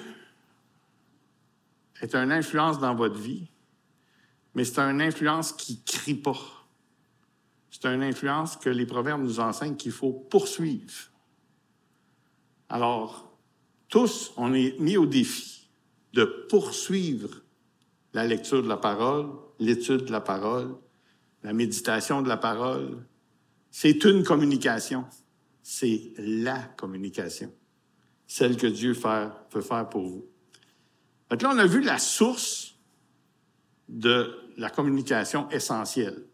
est 2.00 2.14
une 2.14 2.30
influence 2.30 2.78
dans 2.78 2.94
votre 2.94 3.18
vie, 3.18 3.48
mais 4.54 4.64
c'est 4.64 4.78
une 4.78 5.02
influence 5.02 5.52
qui 5.52 5.82
crie 5.82 6.14
pas. 6.14 6.38
C'est 7.70 7.86
une 7.86 8.04
influence 8.04 8.56
que 8.56 8.70
les 8.70 8.86
proverbes 8.86 9.22
nous 9.22 9.40
enseignent 9.40 9.76
qu'il 9.76 9.92
faut 9.92 10.12
poursuivre. 10.12 10.92
Alors, 12.68 13.32
tous, 13.88 14.32
on 14.36 14.54
est 14.54 14.78
mis 14.78 14.96
au 14.96 15.06
défi 15.06 15.61
de 16.12 16.24
poursuivre 16.24 17.42
la 18.12 18.26
lecture 18.26 18.62
de 18.62 18.68
la 18.68 18.76
parole, 18.76 19.30
l'étude 19.58 20.04
de 20.04 20.12
la 20.12 20.20
parole, 20.20 20.76
la 21.42 21.52
méditation 21.52 22.22
de 22.22 22.28
la 22.28 22.36
parole. 22.36 23.04
C'est 23.70 24.04
une 24.04 24.22
communication. 24.22 25.06
C'est 25.62 26.12
la 26.18 26.58
communication. 26.58 27.52
Celle 28.26 28.56
que 28.56 28.66
Dieu 28.66 28.94
peut 29.50 29.60
faire 29.60 29.88
pour 29.88 30.02
vous. 30.02 30.26
Donc 31.30 31.42
là, 31.42 31.50
on 31.54 31.58
a 31.58 31.66
vu 31.66 31.80
la 31.80 31.98
source 31.98 32.74
de 33.88 34.34
la 34.56 34.70
communication 34.70 35.48
essentielle. 35.50 36.26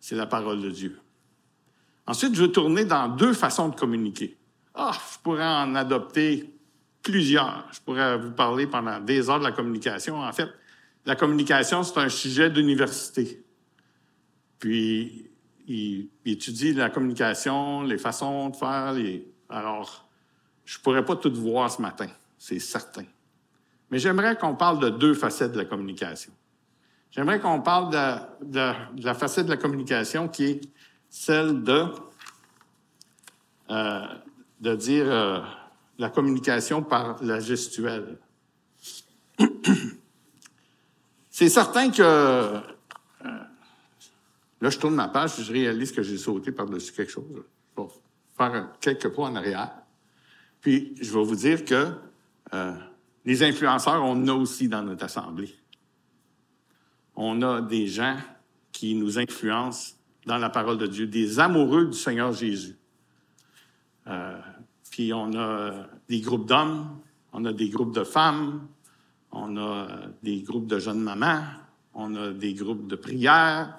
C'est 0.00 0.16
la 0.16 0.26
parole 0.26 0.60
de 0.60 0.70
Dieu. 0.70 0.98
Ensuite, 2.06 2.34
je 2.34 2.44
vais 2.44 2.52
tourner 2.52 2.84
dans 2.84 3.08
deux 3.08 3.32
façons 3.32 3.68
de 3.68 3.76
communiquer. 3.76 4.36
Ah, 4.74 4.92
je 5.12 5.18
pourrais 5.22 5.46
en 5.46 5.74
adopter 5.74 6.55
plusieurs. 7.06 7.66
Je 7.72 7.80
pourrais 7.80 8.18
vous 8.18 8.32
parler 8.32 8.66
pendant 8.66 9.00
des 9.00 9.30
heures 9.30 9.38
de 9.38 9.44
la 9.44 9.52
communication. 9.52 10.20
En 10.20 10.32
fait, 10.32 10.48
la 11.04 11.14
communication, 11.14 11.84
c'est 11.84 11.98
un 11.98 12.08
sujet 12.08 12.50
d'université. 12.50 13.44
Puis, 14.58 15.30
il, 15.68 16.08
étudie 16.24 16.74
la 16.74 16.90
communication, 16.90 17.82
les 17.82 17.98
façons 17.98 18.50
de 18.50 18.56
faire. 18.56 18.92
Les... 18.92 19.26
Alors, 19.48 20.08
je 20.64 20.78
pourrais 20.80 21.04
pas 21.04 21.14
tout 21.14 21.32
voir 21.32 21.70
ce 21.70 21.80
matin, 21.80 22.08
c'est 22.38 22.58
certain. 22.58 23.04
Mais 23.90 24.00
j'aimerais 24.00 24.36
qu'on 24.36 24.56
parle 24.56 24.80
de 24.80 24.88
deux 24.88 25.14
facettes 25.14 25.52
de 25.52 25.58
la 25.58 25.64
communication. 25.64 26.32
J'aimerais 27.12 27.38
qu'on 27.38 27.60
parle 27.60 27.92
de, 28.42 28.72
la 29.02 29.14
facette 29.14 29.46
de 29.46 29.50
la 29.50 29.56
communication 29.56 30.28
qui 30.28 30.44
est 30.44 30.60
celle 31.08 31.62
de, 31.62 31.86
euh, 33.70 34.06
de 34.60 34.74
dire 34.74 35.06
euh, 35.08 35.40
la 35.98 36.10
communication 36.10 36.82
par 36.82 37.22
la 37.22 37.40
gestuelle. 37.40 38.18
C'est 41.30 41.48
certain 41.48 41.90
que 41.90 42.02
euh, 42.02 42.60
là, 44.60 44.70
je 44.70 44.78
tourne 44.78 44.94
ma 44.94 45.08
page, 45.08 45.42
je 45.42 45.52
réalise 45.52 45.92
que 45.92 46.02
j'ai 46.02 46.18
sauté 46.18 46.52
par-dessus 46.52 46.92
quelque 46.92 47.12
chose. 47.12 47.24
Je 47.76 47.82
vais 47.82 47.88
faire 48.36 48.72
quelques 48.80 49.08
pas 49.14 49.22
en 49.22 49.36
arrière. 49.36 49.72
Puis, 50.60 50.94
je 51.00 51.12
vais 51.12 51.24
vous 51.24 51.36
dire 51.36 51.64
que 51.64 51.92
les 53.26 53.42
influenceurs, 53.42 54.02
on 54.02 54.12
en 54.12 54.28
a 54.28 54.32
aussi 54.32 54.68
dans 54.68 54.82
notre 54.82 55.04
assemblée. 55.04 55.54
On 57.16 57.42
a 57.42 57.60
des 57.60 57.86
gens 57.88 58.16
qui 58.72 58.94
nous 58.94 59.18
influencent 59.18 59.94
dans 60.26 60.38
la 60.38 60.50
parole 60.50 60.78
de 60.78 60.86
Dieu, 60.86 61.06
des 61.06 61.40
amoureux 61.40 61.86
du 61.86 61.96
Seigneur 61.96 62.32
Jésus. 62.32 62.76
Euh, 64.06 64.38
puis 64.96 65.12
on 65.12 65.34
a 65.34 65.88
des 66.08 66.22
groupes 66.22 66.48
d'hommes, 66.48 66.88
on 67.34 67.44
a 67.44 67.52
des 67.52 67.68
groupes 67.68 67.94
de 67.94 68.02
femmes, 68.02 68.66
on 69.30 69.58
a 69.58 69.88
des 70.22 70.40
groupes 70.40 70.66
de 70.66 70.78
jeunes 70.78 71.02
mamans, 71.02 71.42
on 71.92 72.14
a 72.16 72.32
des 72.32 72.54
groupes 72.54 72.86
de 72.86 72.96
prière. 72.96 73.78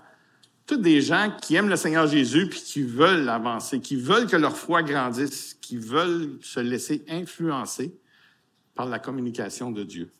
Tous 0.68 0.78
des 0.78 1.02
gens 1.02 1.36
qui 1.42 1.56
aiment 1.56 1.70
le 1.70 1.76
Seigneur 1.76 2.06
Jésus 2.06 2.48
puis 2.48 2.62
qui 2.62 2.84
veulent 2.84 3.30
avancer, 3.30 3.82
qui 3.82 3.96
veulent 3.96 4.28
que 4.28 4.36
leur 4.36 4.56
foi 4.56 4.84
grandisse, 4.84 5.56
qui 5.60 5.78
veulent 5.78 6.38
se 6.44 6.60
laisser 6.60 7.04
influencer 7.10 7.98
par 8.76 8.86
la 8.86 9.00
communication 9.00 9.72
de 9.72 9.82
Dieu. 9.82 10.12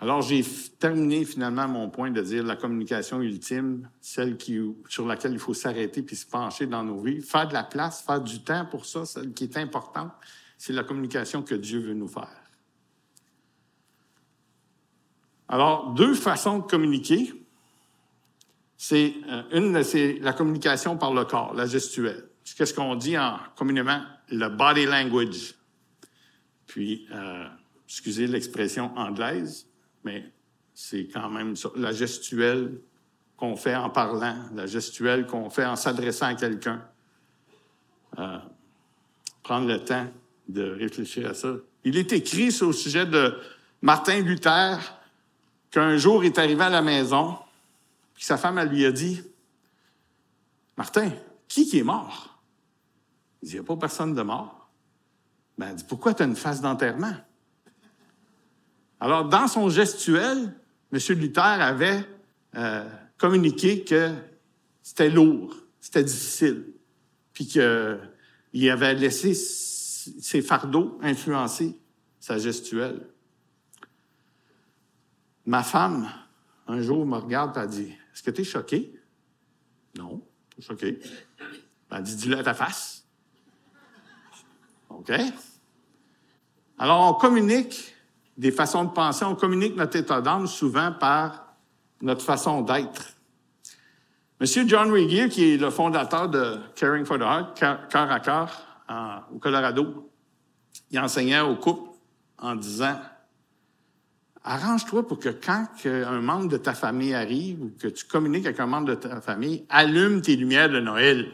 Alors, 0.00 0.22
j'ai 0.22 0.44
terminé 0.78 1.24
finalement 1.24 1.66
mon 1.66 1.90
point 1.90 2.12
de 2.12 2.22
dire 2.22 2.44
la 2.44 2.54
communication 2.54 3.20
ultime, 3.20 3.90
celle 4.00 4.36
qui, 4.36 4.60
sur 4.88 5.06
laquelle 5.06 5.32
il 5.32 5.40
faut 5.40 5.54
s'arrêter 5.54 6.02
puis 6.02 6.14
se 6.14 6.26
pencher 6.26 6.66
dans 6.66 6.84
nos 6.84 7.00
vies, 7.00 7.20
faire 7.20 7.48
de 7.48 7.52
la 7.52 7.64
place, 7.64 8.02
faire 8.02 8.20
du 8.20 8.42
temps 8.44 8.64
pour 8.66 8.86
ça, 8.86 9.04
celle 9.04 9.32
qui 9.32 9.44
est 9.44 9.56
importante, 9.56 10.12
c'est 10.56 10.72
la 10.72 10.84
communication 10.84 11.42
que 11.42 11.56
Dieu 11.56 11.80
veut 11.80 11.94
nous 11.94 12.06
faire. 12.06 12.30
Alors, 15.48 15.94
deux 15.94 16.14
façons 16.14 16.58
de 16.58 16.64
communiquer. 16.64 17.32
C'est 18.76 19.14
euh, 19.28 19.42
une, 19.52 19.82
c'est 19.82 20.18
la 20.20 20.32
communication 20.32 20.96
par 20.96 21.12
le 21.12 21.24
corps, 21.24 21.54
la 21.54 21.66
gestuelle. 21.66 22.28
Qu'est-ce 22.56 22.72
qu'on 22.74 22.94
dit 22.94 23.18
en 23.18 23.38
communément 23.56 24.00
le 24.30 24.48
body 24.48 24.86
language. 24.86 25.54
Puis, 26.66 27.06
euh, 27.12 27.48
excusez 27.86 28.26
l'expression 28.26 28.96
anglaise, 28.96 29.67
mais 30.08 30.24
c'est 30.74 31.06
quand 31.06 31.28
même. 31.28 31.54
La 31.76 31.92
gestuelle 31.92 32.80
qu'on 33.36 33.56
fait 33.56 33.74
en 33.74 33.90
parlant, 33.90 34.36
la 34.54 34.66
gestuelle 34.66 35.26
qu'on 35.26 35.50
fait 35.50 35.66
en 35.66 35.76
s'adressant 35.76 36.26
à 36.26 36.34
quelqu'un. 36.34 36.82
Euh, 38.18 38.38
prendre 39.42 39.68
le 39.68 39.84
temps 39.84 40.06
de 40.48 40.70
réfléchir 40.70 41.30
à 41.30 41.34
ça. 41.34 41.48
Il 41.84 41.96
est 41.96 42.12
écrit 42.12 42.48
au 42.62 42.72
sujet 42.72 43.06
de 43.06 43.38
Martin 43.82 44.20
Luther 44.20 44.78
qu'un 45.70 45.96
jour 45.98 46.24
il 46.24 46.28
est 46.28 46.38
arrivé 46.38 46.62
à 46.62 46.70
la 46.70 46.82
maison, 46.82 47.38
puis 48.14 48.24
sa 48.24 48.38
femme 48.38 48.58
elle 48.58 48.68
lui 48.68 48.86
a 48.86 48.92
dit 48.92 49.22
Martin, 50.76 51.10
qui 51.48 51.68
qui 51.68 51.78
est 51.78 51.84
mort? 51.84 52.40
Il 53.42 53.48
dit 53.48 53.54
Il 53.54 53.60
n'y 53.60 53.64
a 53.64 53.66
pas 53.66 53.76
personne 53.76 54.14
de 54.14 54.22
mort. 54.22 54.70
Ben, 55.58 55.68
elle 55.70 55.76
dit 55.76 55.84
Pourquoi 55.86 56.14
tu 56.14 56.22
as 56.22 56.26
une 56.26 56.36
face 56.36 56.62
d'enterrement? 56.62 57.14
Alors, 59.00 59.28
dans 59.28 59.46
son 59.46 59.68
gestuel, 59.68 60.54
M. 60.92 60.98
Luther 61.18 61.40
avait 61.40 62.04
euh, 62.56 62.88
communiqué 63.16 63.84
que 63.84 64.12
c'était 64.82 65.08
lourd, 65.08 65.54
c'était 65.80 66.02
difficile, 66.02 66.64
puis 67.32 67.46
qu'il 67.46 68.70
avait 68.70 68.94
laissé 68.94 69.34
ses 69.34 70.42
fardeaux 70.42 70.98
influencer 71.02 71.78
sa 72.18 72.38
gestuelle. 72.38 73.06
Ma 75.46 75.62
femme, 75.62 76.10
un 76.66 76.82
jour, 76.82 77.06
me 77.06 77.16
regarde 77.16 77.56
et 77.56 77.60
elle 77.60 77.68
dit 77.68 77.96
Est-ce 78.12 78.22
que 78.22 78.30
tu 78.30 78.40
es 78.40 78.44
choqué 78.44 79.00
Non, 79.96 80.22
pas 80.56 80.62
choqué. 80.62 80.98
Elle 81.90 82.02
dit 82.02 82.16
Dis-le 82.16 82.38
à 82.38 82.42
ta 82.42 82.54
face. 82.54 83.06
OK 84.90 85.12
Alors, 86.78 87.10
on 87.10 87.14
communique 87.14 87.94
des 88.38 88.52
façons 88.52 88.84
de 88.84 88.90
penser. 88.90 89.24
On 89.24 89.34
communique 89.34 89.76
notre 89.76 89.96
état 89.96 90.22
d'âme 90.22 90.46
souvent 90.46 90.92
par 90.92 91.56
notre 92.00 92.22
façon 92.22 92.62
d'être. 92.62 93.14
Monsieur 94.40 94.66
John 94.66 94.92
Regier, 94.92 95.28
qui 95.28 95.54
est 95.54 95.56
le 95.56 95.70
fondateur 95.70 96.28
de 96.28 96.58
Caring 96.76 97.04
for 97.04 97.18
the 97.18 97.22
Heart, 97.22 97.58
cœur 97.90 98.10
à 98.12 98.20
cœur, 98.20 98.52
au 99.34 99.38
Colorado, 99.38 100.10
il 100.92 101.00
enseignait 101.00 101.40
aux 101.40 101.56
couples 101.56 101.90
en 102.38 102.54
disant 102.54 102.96
Arrange-toi 104.44 105.06
pour 105.06 105.18
que 105.18 105.28
quand 105.30 105.66
un 105.84 106.20
membre 106.20 106.48
de 106.48 106.56
ta 106.56 106.72
famille 106.72 107.12
arrive 107.12 107.60
ou 107.60 107.72
que 107.78 107.88
tu 107.88 108.06
communiques 108.06 108.46
avec 108.46 108.60
un 108.60 108.66
membre 108.66 108.88
de 108.88 108.94
ta 108.94 109.20
famille, 109.20 109.66
allume 109.68 110.22
tes 110.22 110.36
lumières 110.36 110.70
de 110.70 110.80
Noël. 110.80 111.32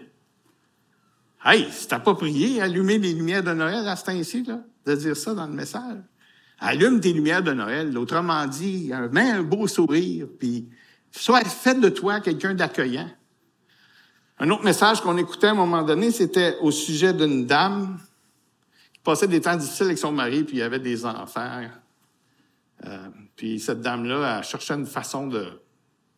Hey, 1.45 1.69
c'est 1.71 1.93
approprié, 1.93 2.63
allumer 2.63 2.99
les 2.99 3.13
lumières 3.13 3.45
de 3.45 3.53
Noël 3.53 3.87
à 3.87 3.95
ce 3.95 4.07
temps-ci, 4.07 4.43
de 4.87 4.95
dire 4.95 5.17
ça 5.17 5.35
dans 5.35 5.47
le 5.47 5.53
message. 5.53 5.99
Allume 6.61 7.01
tes 7.01 7.13
lumières 7.13 7.43
de 7.43 7.53
Noël. 7.53 7.97
Autrement 7.99 8.47
dit, 8.47 8.91
mets 9.13 9.31
un 9.31 9.43
beau 9.43 9.67
sourire, 9.67 10.27
puis 10.39 10.69
sois 11.11 11.45
fait 11.45 11.79
de 11.81 11.89
toi 11.89 12.21
quelqu'un 12.21 12.55
d'accueillant. 12.55 13.11
Un 14.39 14.51
autre 14.51 14.65
message 14.65 15.01
qu'on 15.01 15.17
écoutait 15.17 15.49
à 15.49 15.51
un 15.51 15.55
moment 15.55 15.83
donné, 15.83 16.11
c'était 16.11 16.57
au 16.61 16.71
sujet 16.71 17.13
d'une 17.13 17.47
dame 17.47 18.01
qui 18.93 19.01
passait 19.01 19.29
des 19.29 19.41
temps 19.41 19.57
difficiles 19.57 19.87
avec 19.87 19.99
son 19.99 20.13
mari, 20.13 20.43
puis 20.43 20.57
il 20.57 20.63
avait 20.63 20.81
des 20.81 21.07
enfants. 21.07 21.63
Euh, 22.85 23.09
puis 23.37 23.61
cette 23.61 23.81
dame-là, 23.81 24.39
elle 24.39 24.45
cherchait 24.45 24.75
une 24.75 24.87
façon 24.87 25.29
de 25.29 25.47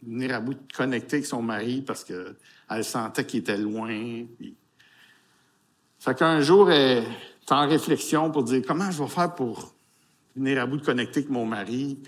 venir 0.02 0.34
à 0.34 0.40
bout 0.40 0.54
de 0.54 0.72
connecter 0.74 1.16
avec 1.16 1.26
son 1.26 1.42
mari 1.42 1.82
parce 1.82 2.04
qu'elle 2.04 2.84
sentait 2.84 3.24
qu'il 3.26 3.40
était 3.40 3.58
loin. 3.58 4.24
Puis... 4.38 4.56
Fait 5.98 6.16
qu'un 6.16 6.40
jour, 6.40 6.70
elle 6.70 7.04
est 7.04 7.52
en 7.52 7.68
réflexion 7.68 8.30
pour 8.30 8.44
dire 8.44 8.62
comment 8.66 8.90
je 8.90 9.02
vais 9.02 9.08
faire 9.08 9.34
pour 9.34 9.75
venir 10.36 10.60
à 10.60 10.66
bout 10.66 10.76
de 10.76 10.84
connecter 10.84 11.20
avec 11.20 11.30
mon 11.30 11.44
mari. 11.44 11.98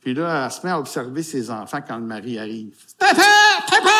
Puis, 0.00 0.14
là, 0.14 0.46
elle 0.46 0.52
se 0.52 0.64
met 0.64 0.70
à 0.70 0.78
observer 0.78 1.22
ses 1.22 1.50
enfants 1.50 1.80
quand 1.86 1.96
le 1.96 2.04
mari 2.04 2.38
arrive. 2.38 2.76
Papa! 2.98 3.22
Papa! 3.68 3.90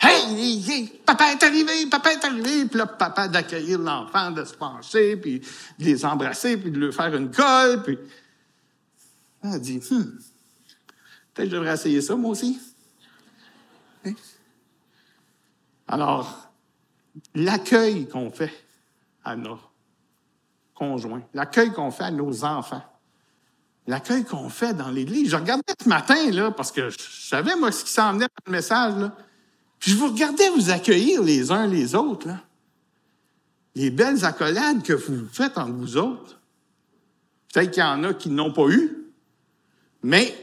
Hey, 0.00 1.00
papa 1.06 1.32
est 1.32 1.42
arrivé, 1.42 1.86
papa 1.86 2.12
est 2.12 2.24
arrivé. 2.24 2.66
Puis 2.66 2.78
là, 2.78 2.86
papa 2.86 3.26
d'accueillir 3.28 3.78
l'enfant, 3.78 4.30
de 4.30 4.44
se 4.44 4.54
pencher, 4.54 5.16
puis 5.16 5.40
de 5.78 5.84
les 5.84 6.04
embrasser, 6.04 6.56
puis 6.56 6.70
de 6.70 6.78
lui 6.78 6.92
faire 6.92 7.14
une 7.14 7.30
colle. 7.30 7.82
Puis 7.82 7.98
elle 9.42 9.60
dit, 9.60 9.78
hmm, 9.78 10.18
peut-être 11.32 11.50
je 11.50 11.56
devrais 11.56 11.74
essayer 11.74 12.02
ça, 12.02 12.16
moi 12.16 12.32
aussi. 12.32 12.60
Alors, 15.88 16.50
l'accueil 17.34 18.08
qu'on 18.08 18.30
fait 18.30 18.52
à 19.24 19.36
nos 19.36 19.58
conjoint, 20.74 21.22
l'accueil 21.34 21.72
qu'on 21.72 21.90
fait 21.90 22.04
à 22.04 22.10
nos 22.10 22.44
enfants, 22.44 22.82
l'accueil 23.86 24.24
qu'on 24.24 24.48
fait 24.48 24.74
dans 24.74 24.90
l'Église. 24.90 25.30
Je 25.30 25.36
regardais 25.36 25.74
ce 25.80 25.88
matin, 25.88 26.30
là, 26.30 26.50
parce 26.50 26.72
que 26.72 26.90
je 26.90 26.98
savais, 26.98 27.56
moi, 27.56 27.72
ce 27.72 27.84
qui 27.84 27.92
s'en 27.92 28.12
venait 28.12 28.26
dans 28.26 28.44
le 28.46 28.52
message, 28.52 28.96
là. 28.96 29.16
Puis 29.78 29.90
je 29.90 29.96
vous 29.96 30.08
regardais 30.08 30.48
vous 30.50 30.70
accueillir 30.70 31.22
les 31.22 31.52
uns 31.52 31.66
les 31.66 31.94
autres, 31.94 32.26
là. 32.26 32.40
les 33.74 33.90
belles 33.90 34.24
accolades 34.24 34.82
que 34.82 34.94
vous 34.94 35.26
faites 35.30 35.58
entre 35.58 35.72
vous 35.72 35.96
autres, 35.96 36.40
peut-être 37.52 37.70
qu'il 37.70 37.82
y 37.82 37.86
en 37.86 38.02
a 38.04 38.14
qui 38.14 38.30
n'ont 38.30 38.52
pas 38.52 38.68
eu, 38.68 39.04
mais 40.02 40.34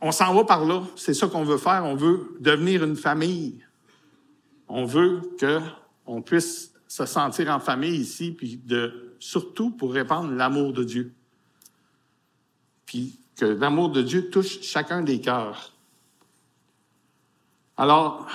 on 0.00 0.12
s'en 0.12 0.34
va 0.34 0.44
par 0.44 0.64
là. 0.66 0.82
C'est 0.96 1.14
ça 1.14 1.28
qu'on 1.28 1.44
veut 1.44 1.56
faire. 1.56 1.82
On 1.84 1.94
veut 1.94 2.36
devenir 2.38 2.84
une 2.84 2.96
famille. 2.96 3.64
On 4.68 4.84
veut 4.84 5.22
qu'on 5.40 6.20
puisse 6.20 6.72
se 6.86 7.06
sentir 7.06 7.50
en 7.50 7.58
famille 7.58 8.00
ici, 8.00 8.30
puis 8.30 8.60
de, 8.62 9.13
surtout 9.24 9.70
pour 9.70 9.94
répandre 9.94 10.30
l'amour 10.32 10.74
de 10.74 10.84
Dieu. 10.84 11.14
Puis 12.84 13.18
que 13.36 13.46
l'amour 13.46 13.88
de 13.88 14.02
Dieu 14.02 14.28
touche 14.28 14.60
chacun 14.60 15.00
des 15.00 15.18
cœurs. 15.18 15.72
Alors, 17.78 18.28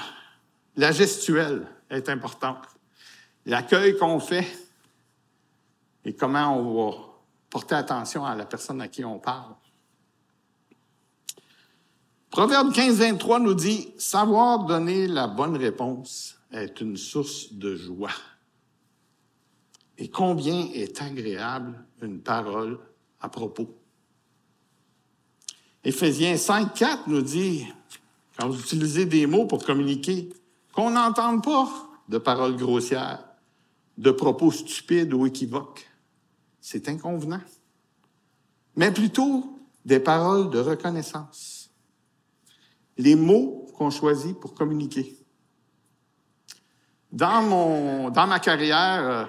la 0.76 0.92
gestuelle 0.92 1.68
est 1.92 2.10
importante. 2.10 2.66
L'accueil 3.46 3.96
qu'on 3.98 4.20
fait 4.20 4.48
et 6.04 6.16
comment 6.16 6.58
on 6.58 6.90
va 6.90 6.98
porter 7.52 7.76
attention 7.76 8.26
à 8.26 8.34
la 8.34 8.48
personne 8.48 8.82
à 8.82 8.88
qui 8.88 9.06
on 9.06 9.20
parle. 9.20 9.54
Proverbe 12.32 12.74
15, 12.74 12.98
23 12.98 13.40
nous 13.40 13.54
dit, 13.54 13.94
savoir 14.00 14.66
donner 14.66 15.08
la 15.08 15.28
bonne 15.28 15.56
réponse 15.56 16.40
est 16.52 16.82
une 16.82 16.98
source 16.98 17.54
de 17.54 17.76
joie. 17.76 18.10
Et 20.00 20.08
combien 20.08 20.72
est 20.74 21.02
agréable 21.02 21.84
une 22.02 22.22
parole 22.22 22.80
à 23.20 23.28
propos. 23.28 23.78
Éphésiens 25.84 26.38
5, 26.38 26.74
4 26.74 27.08
nous 27.08 27.22
dit, 27.22 27.68
quand 28.38 28.48
vous 28.48 28.60
utilisez 28.62 29.06
des 29.06 29.28
mots 29.28 29.46
pour 29.46 29.64
communiquer, 29.64 30.30
qu'on 30.74 30.92
n'entende 30.92 31.44
pas 31.44 31.70
de 32.08 32.18
paroles 32.18 32.56
grossières, 32.56 33.26
de 33.98 34.12
propos 34.12 34.52
stupides 34.52 35.14
ou 35.14 35.26
équivoques. 35.26 35.86
C'est 36.62 36.88
inconvenant. 36.88 37.42
Mais 38.78 38.94
plutôt 38.94 39.60
des 39.84 40.00
paroles 40.00 40.50
de 40.50 40.60
reconnaissance. 40.60 41.72
Les 42.98 43.16
mots 43.16 43.68
qu'on 43.78 43.90
choisit 43.90 44.40
pour 44.40 44.54
communiquer. 44.54 45.18
Dans, 47.12 47.42
mon, 47.42 48.10
dans 48.10 48.28
ma 48.28 48.40
carrière 48.40 49.02
euh, 49.02 49.26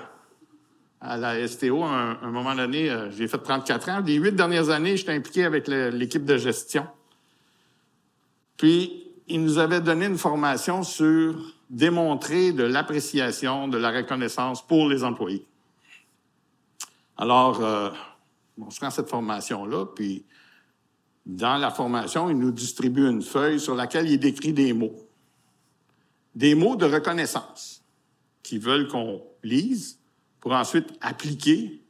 à 1.01 1.17
la 1.17 1.49
STO, 1.49 1.83
à 1.83 2.19
un, 2.23 2.31
moment 2.31 2.55
donné, 2.55 2.91
euh, 2.91 3.11
j'ai 3.11 3.27
fait 3.27 3.39
34 3.39 3.89
ans. 3.89 4.03
Les 4.05 4.15
huit 4.15 4.33
dernières 4.33 4.69
années, 4.69 4.97
j'étais 4.97 5.15
impliqué 5.15 5.45
avec 5.45 5.67
l'équipe 5.67 6.25
de 6.25 6.37
gestion. 6.37 6.87
Puis, 8.59 9.07
ils 9.27 9.43
nous 9.43 9.59
avaient 9.59 9.81
donné 9.81 10.07
une 10.07 10.19
formation 10.19 10.83
sur 10.83 11.55
démontrer 11.71 12.53
de 12.53 12.65
l'appréciation, 12.65 13.69
de 13.69 13.79
la 13.79 13.91
reconnaissance 13.91 14.67
pour 14.67 14.89
les 14.89 15.05
employés. 15.05 15.47
Alors, 17.17 17.65
euh, 17.65 17.91
on 18.61 18.71
se 18.71 18.81
rend 18.81 18.91
cette 18.91 19.09
formation-là, 19.09 19.87
puis 19.95 20.27
dans 21.25 21.57
la 21.57 21.71
formation, 21.71 22.29
ils 22.29 22.39
nous 22.39 22.51
distribuent 22.51 23.09
une 23.09 23.23
feuille 23.23 23.61
sur 23.61 23.75
laquelle 23.75 24.11
il 24.11 24.19
décrit 24.19 24.53
des 24.53 24.73
mots. 24.73 24.97
Des 26.35 26.55
mots 26.55 26.77
de 26.77 26.87
reconnaissance 26.87 27.83
qui 28.43 28.59
veulent 28.59 28.89
qu'on 28.89 29.23
lise 29.43 30.00
pour 30.41 30.53
ensuite 30.53 30.89
appliquer 31.01 31.83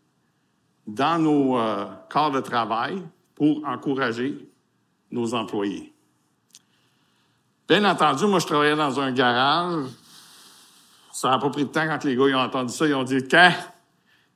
dans 0.86 1.18
nos 1.18 1.58
euh, 1.58 1.86
corps 2.08 2.32
de 2.32 2.40
travail 2.40 3.02
pour 3.34 3.64
encourager 3.66 4.48
nos 5.10 5.34
employés. 5.34 5.92
Bien 7.68 7.84
entendu, 7.84 8.26
moi, 8.26 8.40
je 8.40 8.46
travaillais 8.46 8.76
dans 8.76 8.98
un 8.98 9.12
garage. 9.12 9.86
Ça 11.12 11.30
n'a 11.30 11.38
pas 11.38 11.50
pris 11.50 11.64
de 11.64 11.70
temps 11.70 11.86
quand 11.86 12.02
les 12.04 12.16
gars 12.16 12.28
ils 12.28 12.34
ont 12.34 12.40
entendu 12.40 12.72
ça. 12.72 12.86
Ils 12.86 12.94
ont 12.94 13.04
dit 13.04 13.22
Quand 13.30 13.52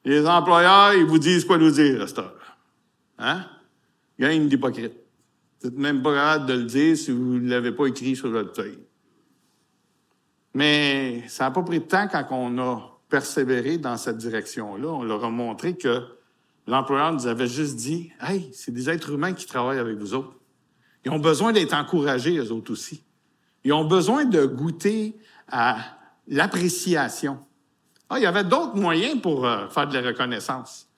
les 0.05 0.27
employeurs, 0.27 0.94
ils 0.94 1.05
vous 1.05 1.18
disent 1.18 1.44
quoi 1.44 1.59
nous 1.59 1.70
dire 1.70 2.03
à 2.03 2.07
cette 2.07 2.18
heure? 2.18 2.57
Hein? 3.18 3.44
Gang 4.18 4.48
d'hypocrite. 4.48 4.94
Vous 5.61 5.70
n'êtes 5.70 5.79
même 5.79 6.03
pas 6.03 6.14
capable 6.14 6.46
de 6.46 6.53
le 6.55 6.64
dire 6.64 6.96
si 6.96 7.11
vous 7.11 7.38
ne 7.38 7.48
l'avez 7.48 7.72
pas 7.72 7.87
écrit 7.87 8.14
sur 8.14 8.31
votre 8.31 8.55
feuille. 8.55 8.79
Mais 10.53 11.24
ça 11.27 11.44
n'a 11.44 11.50
pas 11.50 11.62
pris 11.62 11.81
de 11.81 11.85
temps 11.85 12.07
quand 12.07 12.27
on 12.31 12.59
a 12.59 12.93
persévéré 13.08 13.78
dans 13.78 13.96
cette 13.96 14.16
direction-là. 14.16 14.88
On 14.88 15.02
leur 15.02 15.24
a 15.24 15.30
montré 15.30 15.76
que 15.76 16.02
l'employeur 16.66 17.12
nous 17.12 17.26
avait 17.26 17.46
juste 17.46 17.76
dit 17.76 18.10
Hey, 18.20 18.50
c'est 18.52 18.72
des 18.72 18.90
êtres 18.90 19.12
humains 19.12 19.32
qui 19.32 19.46
travaillent 19.46 19.78
avec 19.78 19.96
vous 19.98 20.14
autres. 20.14 20.36
Ils 21.04 21.10
ont 21.10 21.18
besoin 21.18 21.52
d'être 21.52 21.74
encouragés, 21.74 22.36
eux 22.38 22.50
autres 22.50 22.72
aussi. 22.72 23.02
Ils 23.64 23.72
ont 23.72 23.84
besoin 23.84 24.24
de 24.24 24.46
goûter 24.46 25.16
à 25.48 25.78
l'appréciation. 26.28 27.38
Ah, 28.08 28.18
il 28.18 28.22
y 28.22 28.26
avait 28.26 28.44
d'autres 28.44 28.76
moyens 28.76 29.20
pour 29.20 29.46
euh, 29.46 29.68
faire 29.68 29.88
de 29.88 29.94
la 29.94 30.06
reconnaissance. 30.06 30.88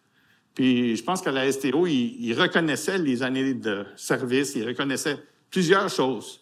Puis 0.54 0.96
je 0.96 1.04
pense 1.04 1.20
qu'à 1.20 1.32
la 1.32 1.50
STO, 1.52 1.86
ils, 1.86 2.34
reconnaissaient 2.34 2.98
les 2.98 3.22
années 3.22 3.54
de 3.54 3.84
service, 3.94 4.54
ils 4.54 4.66
reconnaissaient 4.66 5.18
plusieurs 5.50 5.88
choses. 5.88 6.40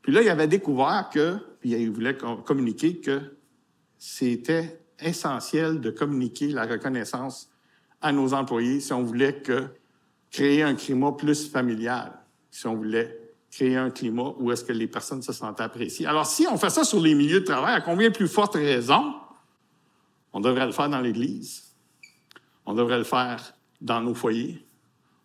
Puis 0.00 0.12
là, 0.12 0.22
il 0.22 0.28
avait 0.28 0.48
découvert 0.48 1.10
que, 1.12 1.36
puis 1.60 1.70
il 1.70 1.90
voulait 1.90 2.16
communiquer 2.44 2.98
que 2.98 3.20
c'était 3.98 4.81
essentiel 5.02 5.80
de 5.80 5.90
communiquer 5.90 6.48
la 6.48 6.64
reconnaissance 6.64 7.50
à 8.00 8.12
nos 8.12 8.34
employés 8.34 8.80
si 8.80 8.92
on 8.92 9.02
voulait 9.02 9.42
créer 10.30 10.62
un 10.62 10.74
climat 10.74 11.12
plus 11.12 11.48
familial, 11.48 12.12
si 12.50 12.66
on 12.66 12.74
voulait 12.74 13.18
créer 13.50 13.76
un 13.76 13.90
climat 13.90 14.32
où 14.38 14.50
est-ce 14.50 14.64
que 14.64 14.72
les 14.72 14.86
personnes 14.86 15.22
se 15.22 15.32
sentent 15.32 15.60
appréciées. 15.60 16.06
Alors, 16.06 16.26
si 16.26 16.46
on 16.46 16.56
fait 16.56 16.70
ça 16.70 16.84
sur 16.84 17.00
les 17.00 17.14
milieux 17.14 17.40
de 17.40 17.44
travail, 17.44 17.74
à 17.74 17.80
combien 17.80 18.10
plus 18.10 18.28
forte 18.28 18.54
raison 18.54 19.14
on 20.32 20.40
devrait 20.40 20.66
le 20.66 20.72
faire 20.72 20.88
dans 20.88 21.00
l'Église? 21.00 21.74
On 22.64 22.72
devrait 22.72 22.98
le 22.98 23.04
faire 23.04 23.54
dans 23.80 24.00
nos 24.00 24.14
foyers? 24.14 24.66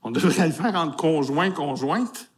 On 0.04 0.12
devrait 0.12 0.48
le 0.48 0.54
faire 0.54 0.76
entre 0.76 0.98
conjoints, 0.98 1.52
conjointes? 1.52 2.30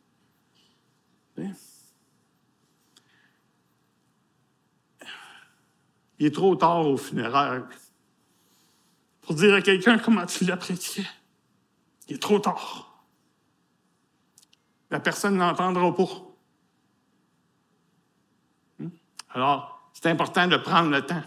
Il 6.20 6.28
est 6.28 6.36
trop 6.36 6.56
tard 6.56 6.86
au 6.86 6.98
funéraire 6.98 7.64
pour 9.22 9.36
dire 9.36 9.54
à 9.54 9.62
quelqu'un 9.62 9.98
comment 9.98 10.26
tu 10.26 10.46
l'appréciais. 10.46 11.08
Il 12.08 12.16
est 12.16 12.22
trop 12.22 12.40
tard 12.40 12.90
la 14.92 15.00
personne 15.00 15.38
n'entendra 15.38 15.96
pas. 15.96 16.04
Hmm? 18.80 18.90
Alors, 19.32 19.90
c'est 19.94 20.08
important 20.08 20.48
de 20.48 20.58
prendre 20.58 20.90
le 20.90 21.02
temps 21.06 21.24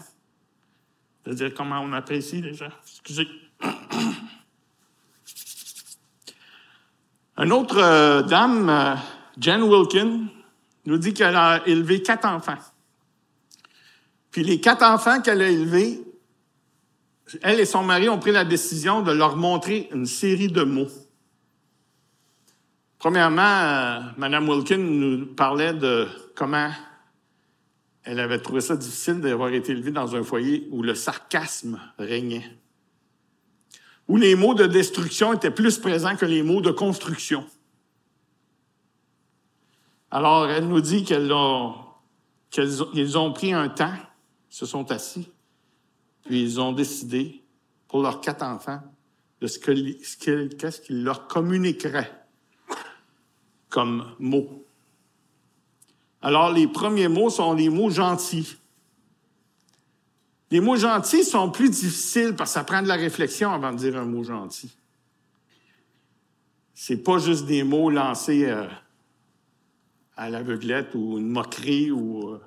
de 1.25 1.33
dire 1.33 1.53
comment 1.53 1.79
on 1.79 1.93
apprécie 1.93 2.41
les 2.41 2.53
gens. 2.53 2.67
Excusez. 2.85 3.29
Une 7.37 7.53
autre 7.53 7.77
euh, 7.77 8.21
dame, 8.23 8.69
euh, 8.69 8.95
Jen 9.39 9.63
Wilkin, 9.63 10.27
nous 10.85 10.97
dit 10.97 11.13
qu'elle 11.13 11.37
a 11.37 11.65
élevé 11.65 12.03
quatre 12.03 12.25
enfants. 12.25 12.57
Puis 14.33 14.43
les 14.43 14.59
quatre 14.59 14.83
enfants 14.83 15.21
qu'elle 15.21 15.43
a 15.43 15.47
élevés, 15.47 16.01
elle 17.43 17.59
et 17.59 17.65
son 17.65 17.83
mari 17.83 18.09
ont 18.09 18.17
pris 18.17 18.31
la 18.31 18.43
décision 18.43 19.03
de 19.03 19.11
leur 19.11 19.37
montrer 19.37 19.87
une 19.93 20.07
série 20.07 20.47
de 20.47 20.63
mots. 20.63 20.89
Premièrement, 22.97 23.41
euh, 23.43 23.99
Mme 24.17 24.49
Wilkin 24.49 24.77
nous 24.77 25.27
parlait 25.27 25.73
de 25.73 26.07
comment 26.35 26.71
elle 28.03 28.19
avait 28.19 28.39
trouvé 28.39 28.59
ça 28.59 28.75
difficile 28.75 29.21
d'avoir 29.21 29.49
été 29.49 29.71
élevée 29.71 29.91
dans 29.91 30.15
un 30.15 30.23
foyer 30.23 30.67
où 30.71 30.81
le 30.81 30.95
sarcasme 30.95 31.79
régnait, 31.99 32.57
où 34.07 34.17
les 34.17 34.33
mots 34.33 34.55
de 34.55 34.65
destruction 34.65 35.33
étaient 35.33 35.51
plus 35.51 35.77
présents 35.77 36.15
que 36.15 36.25
les 36.25 36.41
mots 36.41 36.61
de 36.61 36.71
construction. 36.71 37.45
Alors, 40.09 40.49
elle 40.49 40.67
nous 40.67 40.81
dit 40.81 41.03
qu'ils 41.03 41.31
ont, 41.31 41.75
ont 42.57 43.33
pris 43.33 43.53
un 43.53 43.69
temps, 43.69 43.93
se 44.53 44.67
sont 44.67 44.91
assis, 44.91 45.31
puis 46.25 46.43
ils 46.43 46.61
ont 46.61 46.73
décidé, 46.73 47.41
pour 47.87 48.03
leurs 48.03 48.21
quatre 48.21 48.43
enfants, 48.43 48.83
de 49.41 49.47
ce 49.47 49.57
qu'ils 49.57 51.03
leur 51.03 51.27
communiqueraient 51.27 52.27
comme 53.67 54.13
mots. 54.19 54.63
Alors, 56.21 56.51
les 56.51 56.67
premiers 56.67 57.07
mots 57.07 57.31
sont 57.31 57.53
les 57.53 57.69
mots 57.69 57.89
gentils. 57.89 58.55
Les 60.51 60.59
mots 60.59 60.77
gentils 60.77 61.23
sont 61.23 61.49
plus 61.49 61.71
difficiles 61.71 62.35
parce 62.35 62.51
que 62.51 62.53
ça 62.53 62.63
prend 62.63 62.83
de 62.83 62.87
la 62.87 62.95
réflexion 62.95 63.51
avant 63.51 63.71
de 63.71 63.77
dire 63.77 63.97
un 63.97 64.05
mot 64.05 64.23
gentil. 64.23 64.71
C'est 66.75 66.97
pas 66.97 67.17
juste 67.17 67.47
des 67.47 67.63
mots 67.63 67.89
lancés 67.89 68.45
euh, 68.45 68.67
à 70.15 70.29
l'aveuglette 70.29 70.93
ou 70.93 71.17
une 71.17 71.29
moquerie 71.29 71.89
ou 71.89 72.29
euh, 72.29 72.41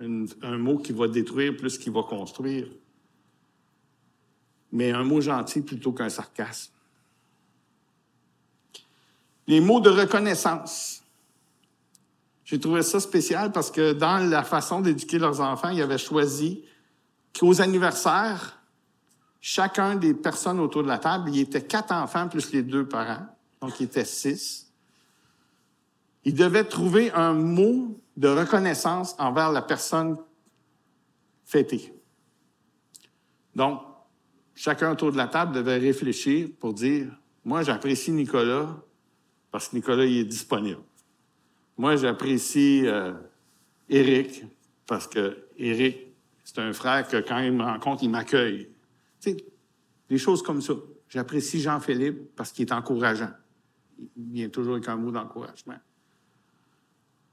un 0.00 0.58
mot 0.58 0.78
qui 0.78 0.92
va 0.92 1.08
détruire 1.08 1.56
plus 1.56 1.78
qu'il 1.78 1.92
va 1.92 2.02
construire. 2.02 2.66
Mais 4.72 4.92
un 4.92 5.04
mot 5.04 5.20
gentil 5.20 5.62
plutôt 5.62 5.92
qu'un 5.92 6.08
sarcasme 6.08 6.72
les 9.48 9.60
mots 9.60 9.80
de 9.80 9.88
reconnaissance. 9.88 11.02
J'ai 12.44 12.60
trouvé 12.60 12.82
ça 12.82 13.00
spécial 13.00 13.50
parce 13.50 13.70
que 13.70 13.92
dans 13.92 14.18
la 14.18 14.44
façon 14.44 14.80
d'éduquer 14.80 15.18
leurs 15.18 15.40
enfants, 15.40 15.70
ils 15.70 15.82
avaient 15.82 15.98
choisi 15.98 16.62
qu'aux 17.36 17.60
anniversaires, 17.60 18.60
chacun 19.40 19.96
des 19.96 20.14
personnes 20.14 20.60
autour 20.60 20.82
de 20.82 20.88
la 20.88 20.98
table, 20.98 21.30
il 21.30 21.40
était 21.40 21.62
quatre 21.62 21.92
enfants 21.92 22.28
plus 22.28 22.52
les 22.52 22.62
deux 22.62 22.86
parents, 22.86 23.26
donc 23.60 23.80
il 23.80 23.84
était 23.84 24.04
six. 24.04 24.70
Il 26.24 26.34
devait 26.34 26.64
trouver 26.64 27.10
un 27.12 27.32
mot 27.32 27.98
de 28.18 28.26
reconnaissance 28.26 29.14
envers 29.20 29.52
la 29.52 29.62
personne 29.62 30.16
fêtée. 31.44 31.94
Donc, 33.54 33.80
chacun 34.56 34.90
autour 34.90 35.12
de 35.12 35.16
la 35.16 35.28
table 35.28 35.54
devait 35.54 35.78
réfléchir 35.78 36.48
pour 36.58 36.74
dire, 36.74 37.16
moi 37.44 37.62
j'apprécie 37.62 38.10
Nicolas 38.10 38.76
parce 39.52 39.68
que 39.68 39.76
Nicolas 39.76 40.04
il 40.04 40.18
est 40.18 40.24
disponible. 40.24 40.80
Moi 41.76 41.94
j'apprécie 41.94 42.82
euh, 42.86 43.12
Éric 43.88 44.44
parce 44.84 45.06
que 45.06 45.46
Éric, 45.56 46.08
c'est 46.42 46.58
un 46.58 46.72
frère 46.72 47.06
que 47.06 47.18
quand 47.18 47.38
il 47.38 47.52
me 47.52 47.62
rencontre, 47.62 48.02
il 48.02 48.10
m'accueille. 48.10 48.68
Tu 49.20 49.30
sais, 49.30 49.36
des 50.08 50.18
choses 50.18 50.42
comme 50.42 50.60
ça. 50.60 50.72
J'apprécie 51.08 51.60
Jean-Philippe 51.60 52.34
parce 52.34 52.50
qu'il 52.50 52.66
est 52.66 52.72
encourageant. 52.72 53.30
Il 54.16 54.32
vient 54.32 54.48
toujours 54.48 54.74
avec 54.74 54.88
un 54.88 54.96
mot 54.96 55.12
d'encouragement. 55.12 55.78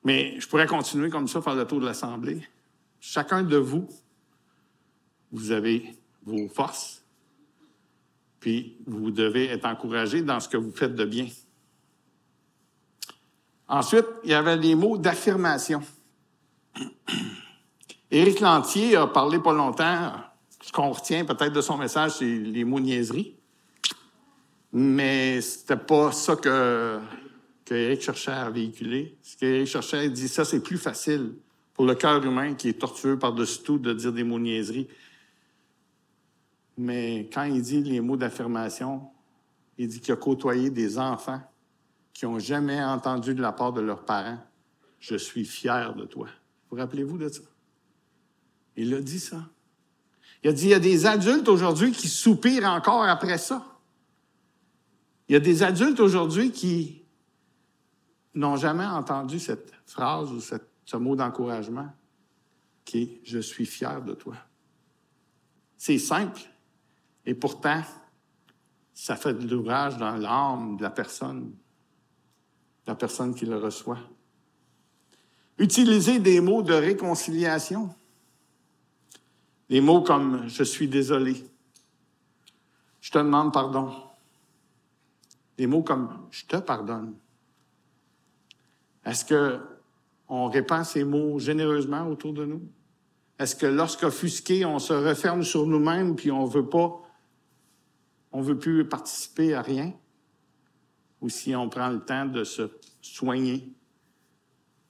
Mais 0.05 0.39
je 0.39 0.47
pourrais 0.47 0.67
continuer 0.67 1.09
comme 1.09 1.27
ça, 1.27 1.41
faire 1.41 1.55
le 1.55 1.65
tour 1.65 1.81
de 1.81 1.85
l'Assemblée. 1.85 2.47
Chacun 3.01 3.41
de 3.41 3.57
vous, 3.57 3.89
vous 5.31 5.51
avez 5.51 5.95
vos 6.23 6.47
forces, 6.47 7.03
puis 8.39 8.77
vous 8.85 9.09
devez 9.09 9.47
être 9.47 9.65
encouragé 9.65 10.21
dans 10.21 10.39
ce 10.39 10.47
que 10.47 10.57
vous 10.57 10.71
faites 10.71 10.93
de 10.93 11.05
bien. 11.05 11.27
Ensuite, 13.67 14.05
il 14.23 14.29
y 14.29 14.33
avait 14.35 14.57
les 14.57 14.75
mots 14.75 14.97
d'affirmation. 14.97 15.81
Éric 18.11 18.39
Lantier 18.41 18.95
a 18.95 19.07
parlé 19.07 19.39
pas 19.39 19.53
longtemps. 19.53 20.11
Ce 20.61 20.71
qu'on 20.71 20.91
retient 20.91 21.25
peut-être 21.25 21.53
de 21.53 21.61
son 21.61 21.77
message, 21.77 22.11
c'est 22.19 22.25
les 22.25 22.63
mots 22.63 22.79
niaiserie. 22.79 23.35
Mais 24.71 25.41
c'était 25.41 25.77
pas 25.77 26.11
ça 26.11 26.35
que, 26.35 26.99
que 27.65 27.99
cherchait 27.99 28.31
à 28.31 28.49
véhiculer. 28.49 29.17
Ce 29.23 29.35
qu'Éric 29.35 29.67
cherchait, 29.67 30.05
il 30.05 30.13
dit 30.13 30.27
ça, 30.27 30.45
c'est 30.45 30.61
plus 30.61 30.77
facile 30.77 31.33
pour 31.73 31.85
le 31.85 31.95
cœur 31.95 32.23
humain 32.23 32.53
qui 32.53 32.69
est 32.69 32.79
tortueux 32.79 33.17
par-dessus 33.17 33.63
tout 33.63 33.79
de 33.79 33.91
dire 33.91 34.13
des 34.13 34.23
mots 34.23 34.39
niaiseries. 34.39 34.87
Mais 36.77 37.29
quand 37.33 37.43
il 37.43 37.61
dit 37.61 37.81
les 37.81 38.01
mots 38.01 38.17
d'affirmation, 38.17 39.09
il 39.77 39.87
dit 39.87 39.99
qu'il 39.99 40.13
a 40.13 40.17
côtoyé 40.17 40.69
des 40.69 40.97
enfants 40.99 41.41
qui 42.13 42.25
n'ont 42.25 42.39
jamais 42.39 42.81
entendu 42.81 43.33
de 43.33 43.41
la 43.41 43.51
part 43.51 43.73
de 43.73 43.81
leurs 43.81 44.05
parents 44.05 44.39
Je 44.99 45.15
suis 45.15 45.43
fier 45.43 45.93
de 45.95 46.05
toi. 46.05 46.27
Vous 46.69 46.77
rappelez-vous 46.77 47.17
de 47.17 47.27
ça? 47.27 47.41
Il 48.77 48.93
a 48.93 49.01
dit 49.01 49.19
ça. 49.19 49.41
Il 50.43 50.49
a 50.49 50.53
dit 50.53 50.65
il 50.65 50.69
y 50.69 50.73
a 50.73 50.79
des 50.79 51.05
adultes 51.05 51.47
aujourd'hui 51.49 51.91
qui 51.91 52.07
soupirent 52.07 52.65
encore 52.65 53.03
après 53.03 53.37
ça. 53.37 53.65
Il 55.27 55.33
y 55.33 55.35
a 55.35 55.39
des 55.39 55.63
adultes 55.63 55.99
aujourd'hui 55.99 56.51
qui 56.51 57.04
n'ont 58.35 58.57
jamais 58.57 58.85
entendu 58.85 59.39
cette 59.39 59.71
phrase 59.85 60.31
ou 60.31 60.39
ce 60.41 60.97
mot 60.97 61.15
d'encouragement 61.15 61.89
qui 62.85 63.01
est 63.01 63.21
Je 63.23 63.39
suis 63.39 63.65
fier 63.65 64.01
de 64.03 64.13
toi. 64.13 64.35
C'est 65.77 65.97
simple, 65.97 66.41
et 67.25 67.33
pourtant, 67.33 67.81
ça 68.93 69.15
fait 69.15 69.33
de 69.33 69.47
l'ouvrage 69.47 69.97
dans 69.97 70.15
l'âme 70.15 70.77
de 70.77 70.83
la 70.83 70.89
personne, 70.89 71.49
de 71.49 72.87
la 72.87 72.95
personne 72.95 73.35
qui 73.35 73.45
le 73.45 73.57
reçoit. 73.57 73.99
Utiliser 75.57 76.19
des 76.19 76.39
mots 76.39 76.61
de 76.61 76.73
réconciliation. 76.73 77.93
Des 79.69 79.81
mots 79.81 80.01
comme 80.01 80.47
je 80.47 80.63
suis 80.63 80.87
désolé. 80.87 81.43
Je 83.01 83.11
te 83.11 83.17
demande 83.17 83.51
pardon. 83.51 83.93
Des 85.57 85.67
mots 85.67 85.83
comme 85.83 86.27
je 86.31 86.45
te 86.45 86.57
pardonne. 86.57 87.15
Est-ce 89.05 89.25
que 89.25 89.59
on 90.27 90.49
répand 90.49 90.83
ces 90.83 91.03
mots 91.03 91.37
généreusement 91.39 92.07
autour 92.07 92.33
de 92.33 92.45
nous? 92.45 92.61
Est-ce 93.37 93.55
que 93.55 93.67
lorsqu'offusqué, 93.67 94.65
on 94.65 94.79
se 94.79 94.93
referme 94.93 95.43
sur 95.43 95.67
nous-mêmes 95.67 96.15
puis 96.15 96.31
on 96.31 96.45
veut 96.45 96.67
pas 96.67 97.01
on 98.35 98.41
veut 98.41 98.59
plus 98.59 98.85
participer 98.85 99.53
à 99.53 99.61
rien, 99.61 99.93
ou 101.21 101.29
si 101.29 101.55
on 101.55 101.69
prend 101.69 101.87
le 101.87 102.01
temps 102.01 102.25
de 102.25 102.43
se 102.43 102.69
soigner, 103.01 103.71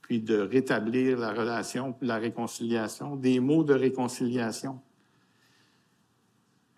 puis 0.01 0.19
de 0.19 0.39
rétablir 0.39 1.19
la 1.19 1.31
relation, 1.31 1.95
la 2.01 2.15
réconciliation, 2.15 3.15
des 3.15 3.39
mots 3.39 3.63
de 3.63 3.75
réconciliation? 3.75 4.81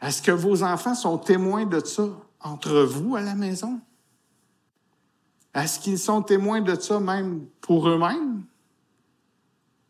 Est-ce 0.01 0.21
que 0.21 0.33
vos 0.33 0.61
enfants 0.61 0.93
sont 0.93 1.17
témoins 1.17 1.65
de 1.65 1.79
ça 1.79 2.09
entre 2.41 2.81
vous 2.81 3.15
à 3.15 3.21
la 3.21 3.35
maison? 3.35 3.79
Est-ce 5.57 5.79
qu'ils 5.79 5.99
sont 5.99 6.21
témoins 6.21 6.61
de 6.61 6.79
ça 6.79 6.99
même 6.99 7.45
pour 7.59 7.89
eux-mêmes? 7.89 8.43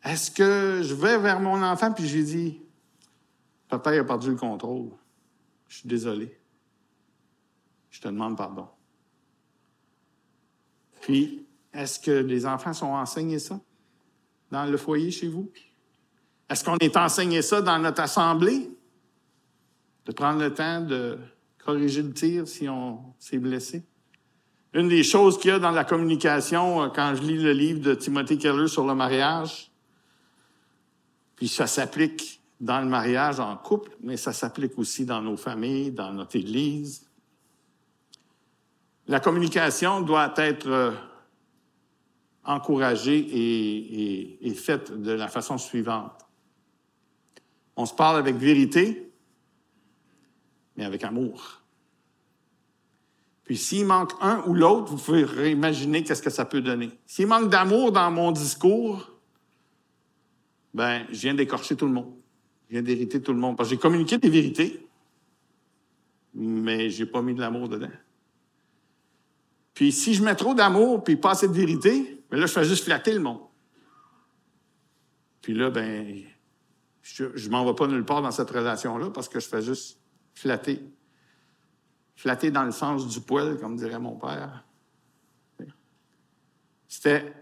Est-ce 0.02 0.30
que 0.30 0.82
je 0.82 0.94
vais 0.94 1.18
vers 1.18 1.40
mon 1.40 1.62
enfant 1.62 1.92
puis 1.92 2.08
j'ai 2.08 2.24
dit, 2.24 2.60
papa 3.68 3.92
a 3.92 4.02
perdu 4.02 4.30
le 4.30 4.36
contrôle, 4.36 4.90
je 5.68 5.78
suis 5.78 5.88
désolé 5.88 6.38
je 7.98 8.02
te 8.02 8.08
demande 8.08 8.36
pardon. 8.36 8.68
Puis, 11.00 11.44
est-ce 11.72 11.98
que 11.98 12.10
les 12.10 12.46
enfants 12.46 12.72
sont 12.72 12.86
enseignés 12.86 13.40
ça 13.40 13.60
dans 14.52 14.66
le 14.66 14.76
foyer 14.76 15.10
chez 15.10 15.28
vous? 15.28 15.50
Est-ce 16.48 16.64
qu'on 16.64 16.76
est 16.78 16.96
enseigné 16.96 17.42
ça 17.42 17.60
dans 17.60 17.78
notre 17.78 18.00
assemblée? 18.00 18.70
De 20.06 20.12
prendre 20.12 20.40
le 20.40 20.54
temps 20.54 20.80
de 20.80 21.18
corriger 21.58 22.02
le 22.02 22.12
tir 22.12 22.46
si 22.46 22.68
on 22.68 23.14
s'est 23.18 23.38
blessé? 23.38 23.84
Une 24.74 24.88
des 24.88 25.02
choses 25.02 25.38
qu'il 25.38 25.50
y 25.50 25.54
a 25.54 25.58
dans 25.58 25.70
la 25.70 25.84
communication, 25.84 26.82
euh, 26.82 26.88
quand 26.88 27.14
je 27.14 27.22
lis 27.22 27.38
le 27.38 27.52
livre 27.52 27.80
de 27.80 27.94
Timothée 27.94 28.38
Keller 28.38 28.68
sur 28.68 28.86
le 28.86 28.94
mariage, 28.94 29.70
puis 31.36 31.48
ça 31.48 31.66
s'applique 31.66 32.42
dans 32.60 32.80
le 32.80 32.86
mariage 32.86 33.40
en 33.40 33.56
couple, 33.56 33.92
mais 34.02 34.16
ça 34.16 34.32
s'applique 34.32 34.78
aussi 34.78 35.04
dans 35.04 35.22
nos 35.22 35.36
familles, 35.36 35.92
dans 35.92 36.12
notre 36.12 36.36
Église, 36.36 37.08
la 39.08 39.20
communication 39.20 40.02
doit 40.02 40.34
être 40.36 40.68
euh, 40.68 40.92
encouragée 42.44 44.38
et, 44.42 44.54
faite 44.54 44.92
de 44.92 45.12
la 45.12 45.28
façon 45.28 45.56
suivante. 45.56 46.26
On 47.76 47.86
se 47.86 47.94
parle 47.94 48.18
avec 48.18 48.36
vérité, 48.36 49.10
mais 50.76 50.84
avec 50.84 51.04
amour. 51.04 51.57
Puis 53.48 53.56
s'il 53.56 53.86
manque 53.86 54.12
un 54.20 54.42
ou 54.46 54.52
l'autre, 54.52 54.92
vous 54.92 54.98
pouvez 54.98 55.50
imaginer 55.50 56.04
qu'est-ce 56.04 56.20
que 56.20 56.28
ça 56.28 56.44
peut 56.44 56.60
donner. 56.60 56.90
S'il 57.06 57.26
manque 57.26 57.48
d'amour 57.48 57.92
dans 57.92 58.10
mon 58.10 58.30
discours, 58.30 59.10
ben, 60.74 61.06
je 61.10 61.20
viens 61.22 61.32
d'écorcher 61.32 61.74
tout 61.74 61.86
le 61.86 61.92
monde. 61.92 62.12
Je 62.68 62.74
viens 62.74 62.82
d'hériter 62.82 63.22
tout 63.22 63.32
le 63.32 63.38
monde. 63.38 63.56
Parce 63.56 63.70
que 63.70 63.76
j'ai 63.76 63.80
communiqué 63.80 64.18
des 64.18 64.28
vérités, 64.28 64.86
mais 66.34 66.90
j'ai 66.90 67.06
pas 67.06 67.22
mis 67.22 67.32
de 67.32 67.40
l'amour 67.40 67.70
dedans. 67.70 67.88
Puis 69.72 69.92
si 69.92 70.12
je 70.12 70.22
mets 70.22 70.34
trop 70.34 70.52
d'amour 70.52 71.02
puis 71.02 71.16
pas 71.16 71.30
assez 71.30 71.48
de 71.48 71.54
vérité, 71.54 72.22
ben 72.30 72.38
là, 72.38 72.44
je 72.44 72.52
fais 72.52 72.64
juste 72.64 72.84
flatter 72.84 73.14
le 73.14 73.20
monde. 73.20 73.40
Puis 75.40 75.54
là, 75.54 75.70
ben, 75.70 76.22
je, 77.00 77.24
ne 77.24 77.48
m'en 77.48 77.64
vais 77.64 77.74
pas 77.74 77.86
nulle 77.86 78.04
part 78.04 78.20
dans 78.20 78.30
cette 78.30 78.50
relation-là 78.50 79.08
parce 79.08 79.30
que 79.30 79.40
je 79.40 79.48
fais 79.48 79.62
juste 79.62 79.98
flatter. 80.34 80.82
Flatter 82.18 82.50
dans 82.50 82.64
le 82.64 82.72
sens 82.72 83.06
du 83.06 83.20
poil, 83.20 83.56
comme 83.58 83.76
dirait 83.76 84.00
mon 84.00 84.16
père. 84.16 84.64
C'était 86.88 87.32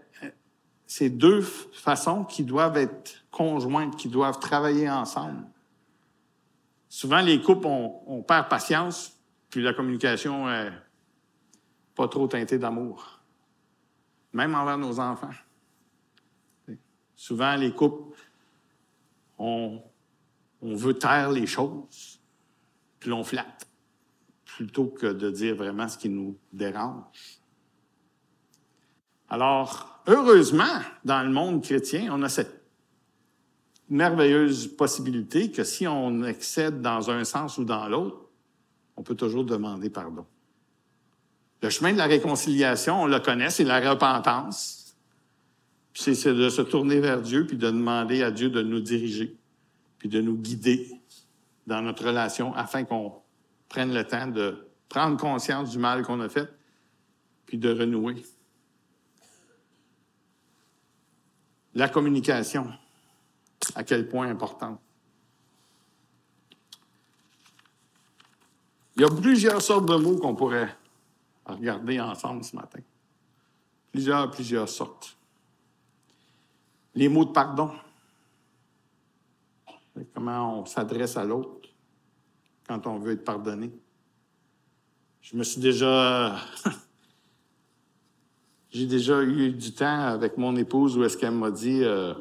ces 0.85 1.09
deux 1.09 1.41
façons 1.41 2.23
qui 2.23 2.43
doivent 2.43 2.77
être 2.77 3.25
conjointes, 3.31 3.95
qui 3.95 4.07
doivent 4.07 4.39
travailler 4.39 4.87
ensemble. 4.87 5.47
Souvent, 6.89 7.21
les 7.21 7.41
couples, 7.41 7.65
on, 7.65 8.01
on 8.05 8.21
perd 8.21 8.49
patience, 8.49 9.17
puis 9.49 9.63
la 9.63 9.73
communication 9.73 10.47
est 10.47 10.71
pas 11.95 12.07
trop 12.07 12.27
teinté 12.27 12.59
d'amour, 12.59 13.19
même 14.31 14.53
envers 14.53 14.77
nos 14.77 14.99
enfants. 14.99 15.33
Souvent, 17.15 17.55
les 17.55 17.73
couples, 17.73 18.15
on, 19.39 19.81
veut 20.61 20.93
taire 20.93 21.31
les 21.31 21.47
choses, 21.47 22.21
puis 22.99 23.11
on 23.11 23.23
flatte, 23.23 23.66
plutôt 24.57 24.87
que 24.87 25.05
de 25.05 25.29
dire 25.29 25.55
vraiment 25.55 25.87
ce 25.87 25.99
qui 25.99 26.09
nous 26.09 26.35
dérange. 26.51 27.05
Alors, 29.29 30.01
heureusement, 30.07 30.81
dans 31.05 31.21
le 31.21 31.29
monde 31.29 31.61
chrétien, 31.61 32.09
on 32.11 32.23
a 32.23 32.29
cette 32.29 32.63
merveilleuse 33.87 34.75
possibilité 34.75 35.51
que 35.51 35.63
si 35.63 35.85
on 35.85 36.23
excède 36.23 36.81
dans 36.81 37.11
un 37.11 37.23
sens 37.23 37.59
ou 37.59 37.65
dans 37.65 37.87
l'autre, 37.87 38.17
on 38.95 39.03
peut 39.03 39.13
toujours 39.13 39.45
demander 39.45 39.91
pardon. 39.91 40.25
Le 41.61 41.69
chemin 41.69 41.93
de 41.93 41.99
la 41.99 42.07
réconciliation, 42.07 43.03
on 43.03 43.05
le 43.05 43.19
connaît, 43.19 43.51
c'est 43.51 43.63
la 43.63 43.91
repentance. 43.91 44.95
C'est 45.93 46.33
de 46.33 46.49
se 46.49 46.63
tourner 46.63 46.99
vers 46.99 47.21
Dieu, 47.21 47.45
puis 47.45 47.57
de 47.57 47.67
demander 47.67 48.23
à 48.23 48.31
Dieu 48.31 48.49
de 48.49 48.63
nous 48.63 48.79
diriger, 48.79 49.37
puis 49.99 50.09
de 50.09 50.19
nous 50.19 50.35
guider 50.35 50.99
dans 51.67 51.83
notre 51.83 52.07
relation 52.07 52.55
afin 52.55 52.85
qu'on 52.85 53.21
prenne 53.69 53.93
le 53.93 54.05
temps 54.05 54.27
de 54.27 54.67
prendre 54.89 55.17
conscience 55.17 55.71
du 55.71 55.77
mal 55.77 56.03
qu'on 56.03 56.19
a 56.21 56.29
fait, 56.29 56.49
puis 57.45 57.57
de 57.57 57.69
renouer. 57.69 58.23
La 61.73 61.89
communication, 61.89 62.71
à 63.75 63.83
quel 63.83 64.07
point 64.07 64.29
importante. 64.29 64.79
Il 68.95 69.03
y 69.03 69.05
a 69.05 69.09
plusieurs 69.09 69.61
sortes 69.61 69.85
de 69.85 69.95
mots 69.95 70.17
qu'on 70.17 70.35
pourrait 70.35 70.75
regarder 71.45 71.99
ensemble 71.99 72.43
ce 72.43 72.55
matin. 72.55 72.79
Plusieurs, 73.91 74.31
plusieurs 74.31 74.67
sortes. 74.67 75.15
Les 76.95 77.07
mots 77.07 77.25
de 77.25 77.31
pardon. 77.31 77.71
Comment 80.13 80.61
on 80.61 80.65
s'adresse 80.65 81.15
à 81.15 81.23
l'autre 81.23 81.69
quand 82.67 82.85
on 82.87 82.99
veut 82.99 83.13
être 83.13 83.23
pardonné. 83.23 83.71
Je 85.21 85.35
me 85.35 85.43
suis 85.43 85.61
déjà. 85.61 86.37
J'ai 88.69 88.85
déjà 88.85 89.23
eu 89.23 89.51
du 89.51 89.73
temps 89.73 90.01
avec 90.01 90.37
mon 90.37 90.55
épouse 90.55 90.97
où 90.97 91.03
est-ce 91.03 91.17
qu'elle 91.17 91.31
m'a 91.31 91.51
dit. 91.51 91.83
Euh, 91.83 92.13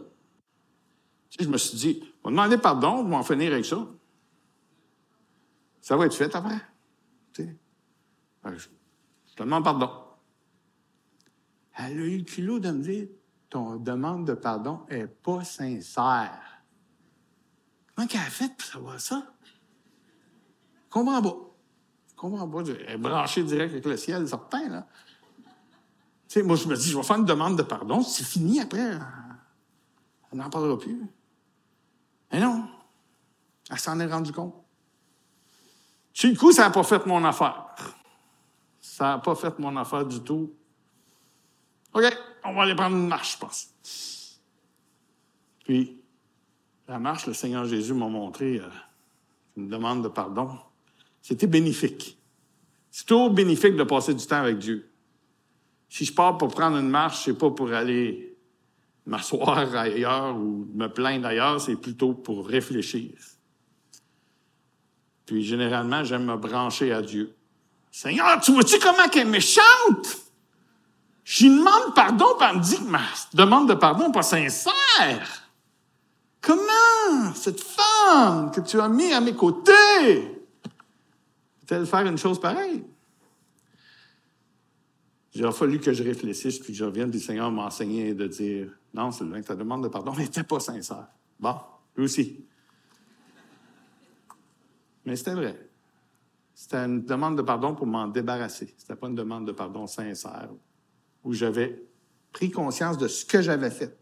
je 1.39 1.49
me 1.49 1.59
suis 1.59 1.77
dit, 1.77 2.03
on 2.25 2.31
va 2.31 2.37
demander 2.37 2.59
pardon, 2.59 2.93
on 2.99 3.05
va 3.09 3.17
en 3.17 3.23
finir 3.23 3.53
avec 3.53 3.65
ça. 3.65 3.87
Ça 5.81 5.97
va 5.97 6.07
être 6.07 6.15
fait 6.15 6.35
après. 6.35 6.61
Tu 7.33 7.43
sais. 7.43 7.57
Je, 8.57 9.35
te 9.35 9.43
demande 9.43 9.65
pardon. 9.65 9.91
Elle 11.79 11.99
a 11.99 12.05
eu 12.05 12.19
le 12.19 12.25
culot 12.25 12.59
de 12.59 12.71
me 12.71 12.83
dire, 12.83 13.09
ton 13.51 13.77
demande 13.77 14.27
de 14.27 14.35
pardon 14.35 14.87
n'est 14.91 15.07
pas 15.07 15.45
sincère. 15.45 16.41
Comment 17.95 18.09
qu'elle 18.09 18.21
a 18.21 18.25
fait 18.25 18.57
pour 18.57 18.67
savoir 18.67 19.01
ça? 19.01 19.36
Comprends 20.97 21.21
pas. 21.21 21.37
Comprends 22.17 22.49
pas. 22.49 22.71
Elle 22.71 22.95
est 22.95 22.97
branchée 22.97 23.43
direct 23.43 23.71
avec 23.71 23.85
le 23.85 23.99
ciel, 23.99 24.27
certain, 24.27 24.67
là. 24.71 24.87
Tu 26.27 26.41
sais, 26.41 26.43
moi, 26.43 26.57
je 26.57 26.67
me 26.67 26.75
dis, 26.75 26.89
je 26.89 26.97
vais 26.97 27.03
faire 27.03 27.19
une 27.19 27.27
demande 27.27 27.59
de 27.59 27.63
pardon. 27.63 28.01
C'est 28.01 28.25
fini 28.25 28.61
après. 28.61 28.99
On 30.33 30.37
n'en 30.37 30.49
parlera 30.49 30.79
plus. 30.79 31.03
Mais 32.33 32.41
non. 32.41 32.67
Elle 33.71 33.79
s'en 33.79 34.01
est 34.01 34.07
rendue 34.07 34.33
compte. 34.33 34.55
Sur 36.15 36.31
le 36.31 36.37
coup, 36.37 36.51
ça 36.51 36.63
n'a 36.63 36.71
pas 36.71 36.83
fait 36.83 37.05
mon 37.05 37.23
affaire. 37.27 37.67
Ça 38.81 39.05
n'a 39.09 39.19
pas 39.19 39.35
fait 39.35 39.59
mon 39.59 39.77
affaire 39.77 40.07
du 40.07 40.21
tout. 40.21 40.51
OK, 41.93 42.05
on 42.43 42.55
va 42.55 42.63
aller 42.63 42.75
prendre 42.75 42.97
une 42.97 43.09
marche, 43.09 43.35
je 43.35 43.39
pense. 43.39 44.41
Puis, 45.63 46.03
la 46.89 46.99
marche, 46.99 47.27
le 47.27 47.35
Seigneur 47.35 47.67
Jésus 47.67 47.93
m'a 47.93 48.09
montré 48.09 48.61
euh, 48.61 48.71
une 49.59 49.69
demande 49.69 50.03
de 50.03 50.09
pardon. 50.09 50.59
C'était 51.27 51.49
bénéfique. 51.49 52.17
C'est 52.89 53.05
toujours 53.05 53.31
bénéfique 53.31 53.75
de 53.75 53.83
passer 53.83 54.15
du 54.15 54.25
temps 54.25 54.37
avec 54.37 54.59
Dieu. 54.59 54.89
Si 55.89 56.05
je 56.05 56.13
pars 56.13 56.39
pour 56.39 56.55
prendre 56.55 56.77
une 56.77 56.89
marche, 56.89 57.25
c'est 57.25 57.37
pas 57.37 57.51
pour 57.51 57.73
aller 57.73 58.39
m'asseoir 59.07 59.59
ailleurs 59.75 60.37
ou 60.37 60.69
me 60.73 60.87
plaindre 60.87 61.27
ailleurs, 61.27 61.61
c'est 61.61 61.75
plutôt 61.75 62.13
pour 62.13 62.47
réfléchir. 62.47 63.11
Puis 65.25 65.43
généralement, 65.43 66.05
j'aime 66.05 66.27
me 66.27 66.37
brancher 66.37 66.93
à 66.93 67.03
Dieu. 67.03 67.35
Seigneur, 67.91 68.41
tu 68.41 68.53
vois-tu 68.53 68.79
comment 68.79 69.11
elle 69.13 69.19
est 69.23 69.25
méchante? 69.25 70.19
Je 71.25 71.47
demande 71.47 71.93
pardon, 71.97 72.37
puis 72.39 72.47
elle 72.49 72.59
me 72.59 72.63
dit 72.63 72.77
que 72.77 72.89
ma 72.89 73.01
demande 73.35 73.69
de 73.69 73.75
pardon 73.75 74.07
n'est 74.07 74.13
pas 74.13 74.23
sincère. 74.23 75.43
Comment 76.41 77.35
cette 77.35 77.61
femme 77.61 78.53
que 78.53 78.61
tu 78.61 78.81
as 78.81 78.89
mis 78.89 79.13
à 79.13 79.21
mes 79.21 79.35
côtés? 79.35 80.36
Faire 81.67 82.07
une 82.07 82.19
chose 82.19 82.41
pareille? 82.41 82.85
Il 85.35 85.45
a 85.45 85.53
fallu 85.53 85.79
que 85.79 85.93
je 85.93 86.03
réfléchisse, 86.03 86.59
puis 86.59 86.73
que 86.73 86.79
je 86.79 86.85
revienne, 86.85 87.11
puis 87.11 87.19
le 87.19 87.25
Seigneur 87.25 87.51
m'a 87.51 87.67
enseigné 87.67 88.15
de 88.15 88.27
dire, 88.27 88.71
non, 88.95 89.11
Sylvain, 89.11 89.43
ta 89.43 89.55
demande 89.55 89.83
de 89.85 89.89
pardon 89.89 90.15
n'était 90.17 90.45
pas 90.45 90.61
sincère. 90.61 91.09
Bon, 91.39 91.57
lui 91.95 92.05
aussi. 92.05 92.47
Mais 95.05 95.15
c'était 95.15 95.35
vrai. 95.35 95.69
C'était 96.55 96.79
une 96.79 97.05
demande 97.05 97.37
de 97.37 97.43
pardon 97.43 97.75
pour 97.75 97.87
m'en 97.87 98.09
débarrasser. 98.09 98.75
C'était 98.79 98.97
pas 98.97 99.09
une 99.09 99.15
demande 99.15 99.47
de 99.47 99.53
pardon 99.53 99.87
sincère, 99.87 100.49
où 101.23 101.35
j'avais 101.35 101.87
pris 102.33 102.51
conscience 102.51 102.97
de 102.97 103.07
ce 103.07 103.27
que 103.27 103.43
j'avais 103.43 103.71
fait. 103.71 103.99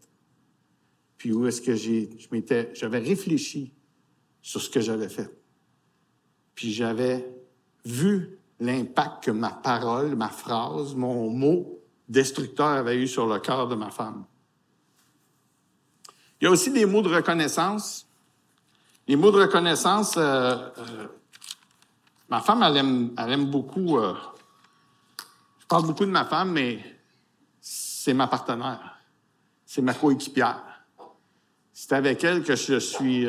Puis 1.17 1.33
où 1.33 1.45
est-ce 1.47 1.61
que 1.61 1.75
j'ai, 1.75 2.09
je 2.17 2.27
m'étais, 2.31 2.71
j'avais 2.73 2.99
réfléchi 2.99 3.73
sur 4.41 4.61
ce 4.61 4.69
que 4.69 4.79
j'avais 4.79 5.09
fait. 5.09 5.29
Puis 6.53 6.71
j'avais 6.71 7.27
vu 7.85 8.39
l'impact 8.59 9.25
que 9.25 9.31
ma 9.31 9.49
parole, 9.49 10.15
ma 10.15 10.29
phrase, 10.29 10.95
mon 10.95 11.29
mot 11.29 11.79
destructeur 12.07 12.67
avait 12.67 12.97
eu 12.97 13.07
sur 13.07 13.27
le 13.27 13.39
cœur 13.39 13.67
de 13.67 13.75
ma 13.75 13.89
femme. 13.89 14.25
Il 16.39 16.45
y 16.45 16.47
a 16.47 16.51
aussi 16.51 16.71
des 16.71 16.85
mots 16.85 17.01
de 17.01 17.13
reconnaissance 17.13 18.05
les 19.07 19.15
mots 19.15 19.31
de 19.31 19.37
reconnaissance, 19.37 20.17
euh, 20.17 20.55
euh, 20.77 21.07
ma 22.27 22.41
femme, 22.41 22.63
elle 22.63 22.77
aime, 22.77 23.13
elle 23.17 23.33
aime 23.33 23.45
beaucoup. 23.45 23.97
Euh, 23.97 24.15
je 25.59 25.67
parle 25.67 25.85
beaucoup 25.85 26.05
de 26.05 26.11
ma 26.11 26.25
femme, 26.25 26.53
mais 26.53 26.79
c'est 27.61 28.13
ma 28.13 28.27
partenaire. 28.27 28.99
C'est 29.65 29.81
ma 29.81 29.93
coéquipière. 29.93 30.63
C'est 31.71 31.93
avec 31.93 32.23
elle 32.23 32.43
que 32.43 32.55
je 32.55 32.79
suis 32.79 33.27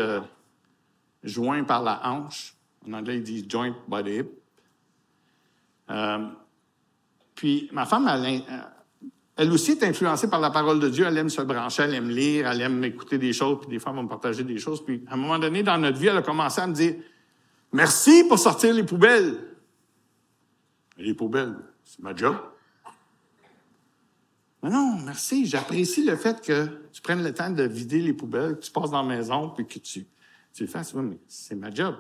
joint 1.23 1.65
par 1.65 1.83
la 1.83 2.09
hanche. 2.09 2.55
En 2.87 2.93
anglais, 2.93 3.17
ils 3.17 3.23
disent 3.23 3.47
joint 3.49 3.75
by 3.89 4.03
the 4.03 4.09
hip. 4.09 4.36
Puis 7.35 7.69
ma 7.73 7.87
femme, 7.87 8.09
elle, 8.09 8.43
elle 9.37 9.53
aussi 9.53 9.73
est 9.73 9.85
influencée 9.85 10.29
par 10.29 10.41
la 10.41 10.51
parole 10.51 10.81
de 10.81 10.89
Dieu. 10.89 11.05
Elle 11.07 11.19
aime 11.19 11.29
se 11.29 11.43
brancher, 11.43 11.83
elle 11.83 11.95
aime 11.95 12.09
lire, 12.09 12.51
elle 12.51 12.61
aime 12.63 12.83
écouter 12.85 13.19
des 13.19 13.33
choses, 13.33 13.61
puis 13.61 13.69
des 13.69 13.79
fois, 13.79 13.93
elle 13.93 13.97
va 13.97 14.03
me 14.03 14.09
partager 14.09 14.45
des 14.45 14.59
choses. 14.59 14.85
Puis, 14.85 15.05
à 15.09 15.15
un 15.15 15.17
moment 15.17 15.39
donné, 15.39 15.63
dans 15.63 15.77
notre 15.79 15.99
vie, 15.99 16.07
elle 16.07 16.17
a 16.17 16.23
commencé 16.23 16.61
à 16.61 16.67
me 16.67 16.73
dire 16.73 16.95
Merci 17.73 18.25
pour 18.29 18.39
sortir 18.39 18.73
les 18.73 18.85
poubelles. 18.85 19.39
Les 20.97 21.13
poubelles, 21.13 21.57
c'est 21.85 22.01
ma 22.01 22.15
job. 22.17 22.37
Mais 24.63 24.71
non, 24.71 24.99
merci. 25.05 25.45
J'apprécie 25.45 26.05
le 26.05 26.17
fait 26.17 26.41
que 26.41 26.89
tu 26.91 27.03
prennes 27.03 27.23
le 27.23 27.35
temps 27.35 27.51
de 27.51 27.65
vider 27.65 28.01
les 28.01 28.15
poubelles, 28.15 28.57
que 28.57 28.65
tu 28.65 28.71
passes 28.71 28.91
dans 28.91 29.03
la 29.03 29.17
maison, 29.17 29.51
puis 29.51 29.67
que 29.67 29.79
tu, 29.79 30.07
tu 30.55 30.63
le 30.63 30.69
fasses. 30.69 30.95
Oui, 30.95 31.03
mais 31.03 31.19
c'est 31.29 31.55
ma 31.55 31.71
job. 31.71 31.97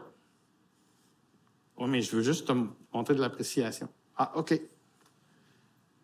Oui, 1.78 1.88
mais 1.88 2.02
je 2.02 2.16
veux 2.16 2.22
juste 2.22 2.46
te 2.46 2.52
montrer 2.92 3.14
de 3.14 3.20
l'appréciation. 3.20 3.88
Ah, 4.16 4.32
OK. 4.36 4.60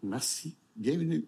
Merci 0.02 0.54
bienvenue. 0.76 1.24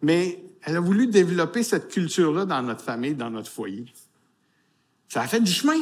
Mais 0.00 0.44
elle 0.62 0.76
a 0.76 0.80
voulu 0.80 1.06
développer 1.06 1.62
cette 1.62 1.88
culture-là 1.88 2.44
dans 2.44 2.62
notre 2.62 2.82
famille, 2.82 3.14
dans 3.14 3.30
notre 3.30 3.50
foyer. 3.50 3.86
Ça 5.08 5.22
a 5.22 5.26
fait 5.26 5.40
du 5.40 5.50
chemin. 5.50 5.80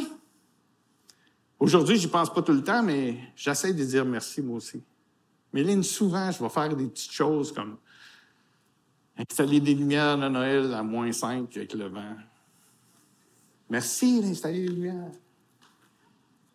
Aujourd'hui, 1.59 1.97
j'y 1.97 2.07
pense 2.07 2.33
pas 2.33 2.41
tout 2.41 2.53
le 2.53 2.63
temps, 2.63 2.83
mais 2.83 3.17
j'essaie 3.35 3.73
de 3.73 3.83
dire 3.83 4.05
merci 4.05 4.41
moi 4.41 4.57
aussi. 4.57 4.81
Mais 5.53 5.83
souvent, 5.83 6.31
je 6.31 6.43
vais 6.43 6.49
faire 6.49 6.75
des 6.75 6.87
petites 6.87 7.11
choses 7.11 7.51
comme 7.51 7.77
installer 9.17 9.59
des 9.59 9.73
lumières 9.73 10.17
de 10.17 10.27
Noël 10.27 10.73
à 10.73 10.83
moins 10.83 11.11
5 11.11 11.55
avec 11.55 11.73
le 11.73 11.87
vent. 11.87 12.15
Merci 13.69 14.21
d'installer 14.21 14.61
les 14.61 14.67
lumières. 14.67 15.11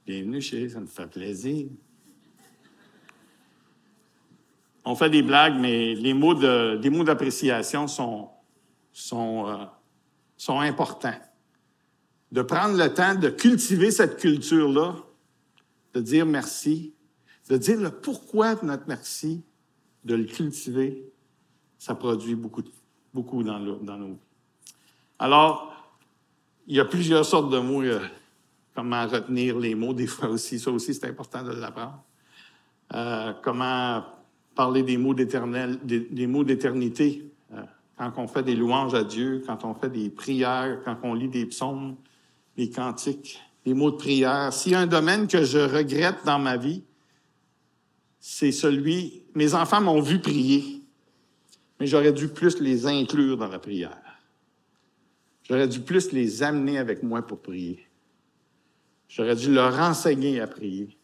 Bienvenue 0.06 0.40
chez, 0.40 0.68
ça 0.68 0.80
me 0.80 0.86
fait 0.86 1.06
plaisir 1.06 1.68
on 4.84 4.94
fait 4.94 5.10
des 5.10 5.22
blagues, 5.22 5.54
mais 5.58 5.94
les 5.94 6.14
mots 6.14 6.34
de, 6.34 6.76
des 6.76 6.90
mots 6.90 7.04
d'appréciation 7.04 7.86
sont, 7.86 8.30
sont, 8.92 9.48
euh, 9.48 9.64
sont 10.36 10.60
importants. 10.60 11.20
De 12.32 12.42
prendre 12.42 12.76
le 12.76 12.92
temps 12.92 13.14
de 13.14 13.28
cultiver 13.28 13.90
cette 13.90 14.18
culture-là, 14.18 14.96
de 15.94 16.00
dire 16.00 16.26
merci, 16.26 16.94
de 17.48 17.56
dire 17.56 17.78
le 17.78 17.90
pourquoi 17.90 18.54
de 18.54 18.64
notre 18.64 18.84
merci, 18.88 19.42
de 20.04 20.14
le 20.14 20.24
cultiver, 20.24 21.12
ça 21.78 21.94
produit 21.94 22.34
beaucoup, 22.34 22.62
beaucoup 23.12 23.42
dans, 23.42 23.60
dans 23.60 23.96
nos 23.96 24.06
vies. 24.08 24.18
Alors, 25.18 25.94
il 26.66 26.76
y 26.76 26.80
a 26.80 26.84
plusieurs 26.84 27.24
sortes 27.24 27.50
de 27.50 27.58
mots, 27.58 27.82
euh, 27.82 28.00
comment 28.74 29.06
retenir 29.06 29.58
les 29.58 29.74
mots 29.74 29.92
des 29.92 30.06
fois 30.06 30.28
aussi, 30.28 30.58
ça 30.58 30.70
aussi 30.70 30.94
c'est 30.94 31.08
important 31.08 31.42
de 31.42 31.52
l'apprendre. 31.52 32.02
Euh, 32.94 33.32
comment 33.42 34.04
parler 34.54 34.82
des 34.82 34.96
mots 34.96 35.14
d'éternel, 35.14 35.78
des, 35.82 36.26
mots 36.26 36.44
d'éternité. 36.44 37.24
Euh, 37.52 37.62
quand 37.96 38.12
on 38.16 38.28
fait 38.28 38.42
des 38.42 38.54
louanges 38.54 38.94
à 38.94 39.04
Dieu, 39.04 39.42
quand 39.46 39.64
on 39.64 39.74
fait 39.74 39.88
des 39.88 40.10
prières, 40.10 40.80
quand 40.84 40.98
on 41.02 41.14
lit 41.14 41.28
des 41.28 41.46
psaumes, 41.46 41.96
des 42.56 42.68
cantiques, 42.68 43.40
des 43.64 43.74
mots 43.74 43.90
de 43.90 43.96
prière. 43.96 44.52
S'il 44.52 44.72
y 44.72 44.74
a 44.74 44.80
un 44.80 44.86
domaine 44.86 45.26
que 45.26 45.44
je 45.44 45.58
regrette 45.58 46.24
dans 46.24 46.38
ma 46.38 46.56
vie, 46.56 46.82
c'est 48.20 48.52
celui, 48.52 49.22
mes 49.34 49.54
enfants 49.54 49.80
m'ont 49.80 50.00
vu 50.00 50.20
prier, 50.20 50.82
mais 51.80 51.86
j'aurais 51.86 52.12
dû 52.12 52.28
plus 52.28 52.60
les 52.60 52.86
inclure 52.86 53.36
dans 53.36 53.48
la 53.48 53.58
prière. 53.58 53.98
J'aurais 55.44 55.68
dû 55.68 55.80
plus 55.80 56.12
les 56.12 56.42
amener 56.42 56.78
avec 56.78 57.02
moi 57.02 57.22
pour 57.22 57.40
prier. 57.40 57.86
J'aurais 59.14 59.36
dû 59.36 59.52
leur 59.52 59.78
enseigner 59.78 60.40
à 60.40 60.46
prier. 60.46 60.96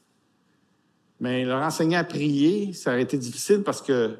Mais 1.21 1.45
leur 1.45 1.63
enseigner 1.63 1.99
à 1.99 2.05
prier, 2.05 2.73
ça 2.73 2.93
aurait 2.93 3.03
été 3.03 3.19
difficile 3.19 3.63
parce 3.63 3.83
que 3.83 4.17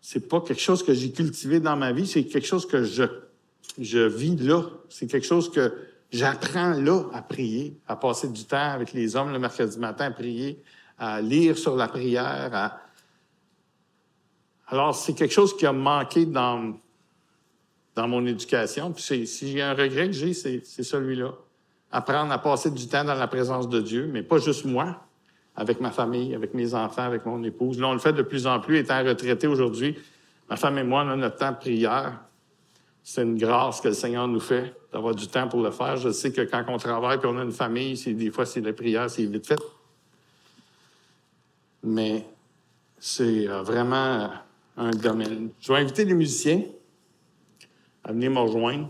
c'est 0.00 0.28
pas 0.28 0.40
quelque 0.40 0.60
chose 0.60 0.84
que 0.84 0.94
j'ai 0.94 1.10
cultivé 1.10 1.58
dans 1.58 1.76
ma 1.76 1.90
vie, 1.90 2.06
c'est 2.06 2.24
quelque 2.24 2.46
chose 2.46 2.66
que 2.66 2.84
je, 2.84 3.02
je 3.80 3.98
vis 3.98 4.36
là. 4.36 4.62
C'est 4.88 5.08
quelque 5.08 5.26
chose 5.26 5.50
que 5.50 5.74
j'apprends 6.12 6.74
là 6.74 7.02
à 7.12 7.20
prier, 7.20 7.76
à 7.88 7.96
passer 7.96 8.28
du 8.28 8.44
temps 8.44 8.70
avec 8.70 8.92
les 8.92 9.16
hommes 9.16 9.32
le 9.32 9.40
mercredi 9.40 9.76
matin 9.76 10.04
à 10.04 10.10
prier, 10.12 10.62
à 10.96 11.20
lire 11.20 11.58
sur 11.58 11.74
la 11.74 11.88
prière. 11.88 12.78
Alors, 14.68 14.94
c'est 14.94 15.14
quelque 15.14 15.34
chose 15.34 15.56
qui 15.56 15.66
a 15.66 15.72
manqué 15.72 16.26
dans, 16.26 16.78
dans 17.96 18.06
mon 18.06 18.24
éducation. 18.24 18.92
Puis 18.92 19.26
si 19.26 19.50
j'ai 19.50 19.62
un 19.62 19.74
regret 19.74 20.06
que 20.06 20.12
j'ai, 20.12 20.32
c'est 20.32 20.62
celui-là. 20.62 21.34
Apprendre 21.96 22.32
à 22.32 22.38
passer 22.38 22.72
du 22.72 22.88
temps 22.88 23.04
dans 23.04 23.14
la 23.14 23.28
présence 23.28 23.68
de 23.68 23.80
Dieu, 23.80 24.10
mais 24.12 24.24
pas 24.24 24.38
juste 24.38 24.64
moi, 24.64 25.00
avec 25.54 25.80
ma 25.80 25.92
famille, 25.92 26.34
avec 26.34 26.52
mes 26.52 26.74
enfants, 26.74 27.04
avec 27.04 27.24
mon 27.24 27.40
épouse. 27.44 27.78
Là, 27.78 27.86
on 27.86 27.92
le 27.92 28.00
fait 28.00 28.12
de 28.12 28.22
plus 28.22 28.48
en 28.48 28.58
plus, 28.58 28.78
étant 28.78 28.98
retraité 29.04 29.46
aujourd'hui. 29.46 29.96
Ma 30.50 30.56
femme 30.56 30.76
et 30.78 30.82
moi, 30.82 31.04
on 31.06 31.10
a 31.10 31.14
notre 31.14 31.36
temps 31.36 31.52
de 31.52 31.56
prière. 31.56 32.18
C'est 33.04 33.22
une 33.22 33.38
grâce 33.38 33.80
que 33.80 33.86
le 33.86 33.94
Seigneur 33.94 34.26
nous 34.26 34.40
fait 34.40 34.74
d'avoir 34.92 35.14
du 35.14 35.28
temps 35.28 35.46
pour 35.46 35.62
le 35.62 35.70
faire. 35.70 35.96
Je 35.96 36.10
sais 36.10 36.32
que 36.32 36.40
quand 36.40 36.64
on 36.66 36.78
travaille 36.78 37.20
et 37.22 37.26
on 37.26 37.38
a 37.38 37.44
une 37.44 37.52
famille, 37.52 37.96
c'est, 37.96 38.12
des 38.12 38.32
fois, 38.32 38.44
c'est 38.44 38.60
la 38.60 38.72
prière, 38.72 39.08
c'est 39.08 39.26
vite 39.26 39.46
fait. 39.46 39.60
Mais 41.84 42.26
c'est 42.98 43.46
euh, 43.46 43.62
vraiment 43.62 44.30
un 44.76 44.90
domaine. 44.90 45.50
Je 45.60 45.72
vais 45.72 45.78
inviter 45.78 46.04
les 46.04 46.14
musiciens 46.14 46.62
à 48.02 48.10
venir 48.10 48.32
me 48.32 48.40
rejoindre. 48.40 48.88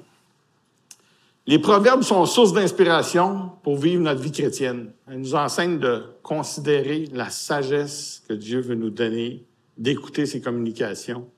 Les 1.47 1.59
proverbes 1.59 2.03
sont 2.03 2.25
source 2.25 2.55
d'inspiration 2.55 3.51
pour 3.63 3.77
vivre 3.77 4.03
notre 4.03 4.23
vie 4.23 4.33
chrétienne. 4.33 4.93
Elles 5.07 5.19
nous 5.19 5.35
enseignent 5.35 5.79
de 5.79 6.03
considérer 6.23 7.07
la 7.13 7.29
sagesse 7.29 8.23
que 8.27 8.33
Dieu 8.33 8.61
veut 8.61 8.77
nous 8.77 8.89
donner, 8.89 9.45
d'écouter 9.77 10.25
ses 10.25 10.41
communications, 10.41 11.29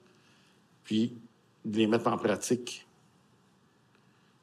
puis 0.84 1.18
de 1.64 1.78
les 1.78 1.88
mettre 1.88 2.06
en 2.06 2.16
pratique. 2.16 2.86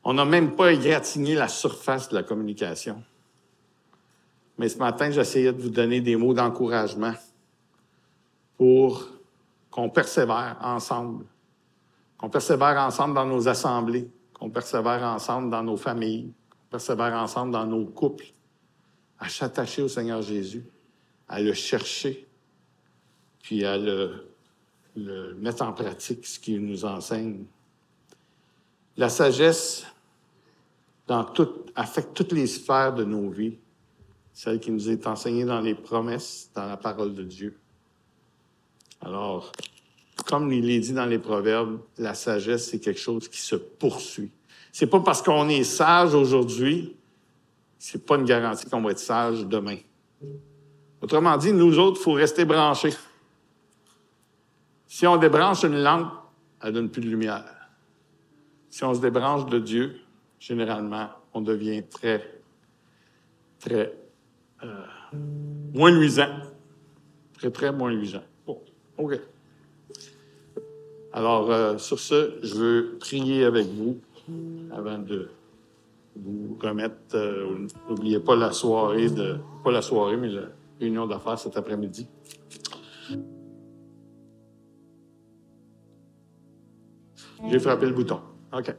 On 0.04 0.13
n'a 0.13 0.26
même 0.26 0.56
pas 0.58 0.73
égratigné 0.73 1.36
la 1.36 1.47
surface 1.47 2.10
de 2.10 2.15
la 2.15 2.23
communication. 2.23 3.02
Mais 4.58 4.67
ce 4.67 4.78
matin, 4.78 5.12
j'essayais 5.12 5.54
de 5.54 5.62
vous 5.62 5.69
donner 5.69 6.02
des 6.02 6.17
mots 6.17 6.34
d'encouragement 6.34 7.13
pour 8.58 9.08
qu'on 9.71 9.89
persévère 9.89 10.58
ensemble, 10.62 11.26
qu'on 12.17 12.30
persévère 12.30 12.78
ensemble 12.80 13.15
dans 13.15 13.26
nos 13.26 13.47
assemblées, 13.47 14.10
qu'on 14.44 14.50
persévère 14.50 15.04
ensemble 15.04 15.50
dans 15.50 15.64
nos 15.64 15.78
familles, 15.78 16.34
qu'on 16.50 16.72
persévère 16.72 17.14
ensemble 17.14 17.54
dans 17.54 17.66
nos 17.66 17.86
couples, 17.86 18.26
à 19.18 19.30
s'attacher 19.30 19.82
au 19.82 19.88
Seigneur 19.88 20.22
Jésus, 20.22 20.66
à 21.30 21.40
le 21.40 21.54
chercher, 21.54 22.28
puis 23.42 23.64
à 23.64 23.78
le, 23.78 24.28
mettre 25.38 25.64
en 25.64 25.72
pratique, 25.72 26.26
ce 26.26 26.42
qu'il 26.42 26.60
nous 26.60 26.84
enseigne. 26.84 27.46
La 28.98 29.08
sagesse 29.08 29.86
affecte 31.74 32.14
toutes 32.14 32.34
les 32.34 32.48
sphères 32.48 32.94
de 32.94 33.06
nos 33.06 33.30
vies, 33.30 33.58
celle 34.34 34.60
qui 34.60 34.72
nous 34.72 34.90
est 34.90 35.08
enseignée 35.08 35.46
dans 35.46 35.62
les 35.62 35.74
promesses, 35.74 36.52
dans 36.54 36.66
la 36.66 36.76
parole 36.76 37.16
de 37.16 37.24
Dieu. 37.24 37.58
Alors, 39.00 39.54
comme 40.26 40.52
il 40.52 40.70
est 40.70 40.80
dit 40.80 40.94
dans 40.94 41.06
les 41.06 41.20
proverbes, 41.20 41.80
la 41.98 42.14
sagesse, 42.14 42.70
c'est 42.70 42.80
quelque 42.80 43.00
chose 43.00 43.28
qui 43.28 43.42
se 43.42 43.56
poursuit. 43.56 44.32
C'est 44.72 44.88
pas 44.88 45.00
parce 45.00 45.22
qu'on 45.22 45.50
est 45.50 45.64
sage 45.64 46.14
aujourd'hui, 46.14 46.96
c'est 47.78 48.06
pas 48.06 48.16
une 48.16 48.26
garantie 48.26 48.70
qu'on 48.70 48.82
va 48.82 48.92
être 48.92 49.00
sage 49.00 49.46
demain. 49.46 49.78
Autrement 51.02 51.36
dit, 51.38 51.52
nous 51.52 51.78
autres, 51.78 52.00
il 52.00 52.04
faut 52.04 52.14
rester 52.14 52.46
branchés. 52.46 52.94
Si 54.88 55.06
on 55.06 55.18
débranche 55.18 55.64
une 55.64 55.82
lampe, 55.84 56.12
elle 56.62 56.74
donne 56.74 56.90
plus 56.90 57.02
de 57.02 57.10
lumière. 57.10 57.44
Si 58.70 58.84
on 58.84 58.94
se 58.94 59.02
débranche 59.02 59.46
de 59.48 59.60
Dieu, 59.60 60.00
généralement, 60.40 61.10
on 61.34 61.42
devient 61.42 61.84
très, 61.84 62.42
très 63.60 63.94
euh, 64.64 64.86
moins 65.74 65.92
luisant. 65.92 66.30
Très, 67.38 67.52
très 67.52 67.72
moins 67.72 67.92
luisant. 67.92 68.24
Bon, 68.46 68.62
OK. 68.98 69.20
Alors, 71.13 71.52
euh, 71.52 71.78
sur 71.78 71.99
ce, 71.99 72.39
je 72.41 72.56
veux 72.56 72.97
prier 72.99 73.45
avec 73.45 73.67
vous 73.67 73.99
avant 74.71 74.97
de 74.97 75.30
vous 76.15 76.58
remettre. 76.60 76.95
Euh, 77.13 77.67
n'oubliez 77.88 78.19
pas 78.19 78.36
la 78.36 78.52
soirée 78.52 79.10
de. 79.10 79.38
Pas 79.63 79.71
la 79.71 79.84
soirée, 79.84 80.17
mais 80.17 80.30
la 80.30 80.41
réunion 80.80 81.06
d'affaires 81.06 81.38
cet 81.38 81.56
après-midi. 81.56 82.08
J'ai 87.47 87.60
frappé 87.60 87.86
le 87.86 87.93
bouton. 87.93 88.19
OK. 88.52 88.76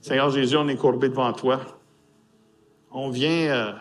Seigneur 0.00 0.30
Jésus, 0.30 0.56
on 0.56 0.66
est 0.66 0.76
courbé 0.76 1.10
devant 1.10 1.32
toi. 1.32 1.60
On 2.90 3.10
vient, 3.10 3.52
euh, 3.52 3.72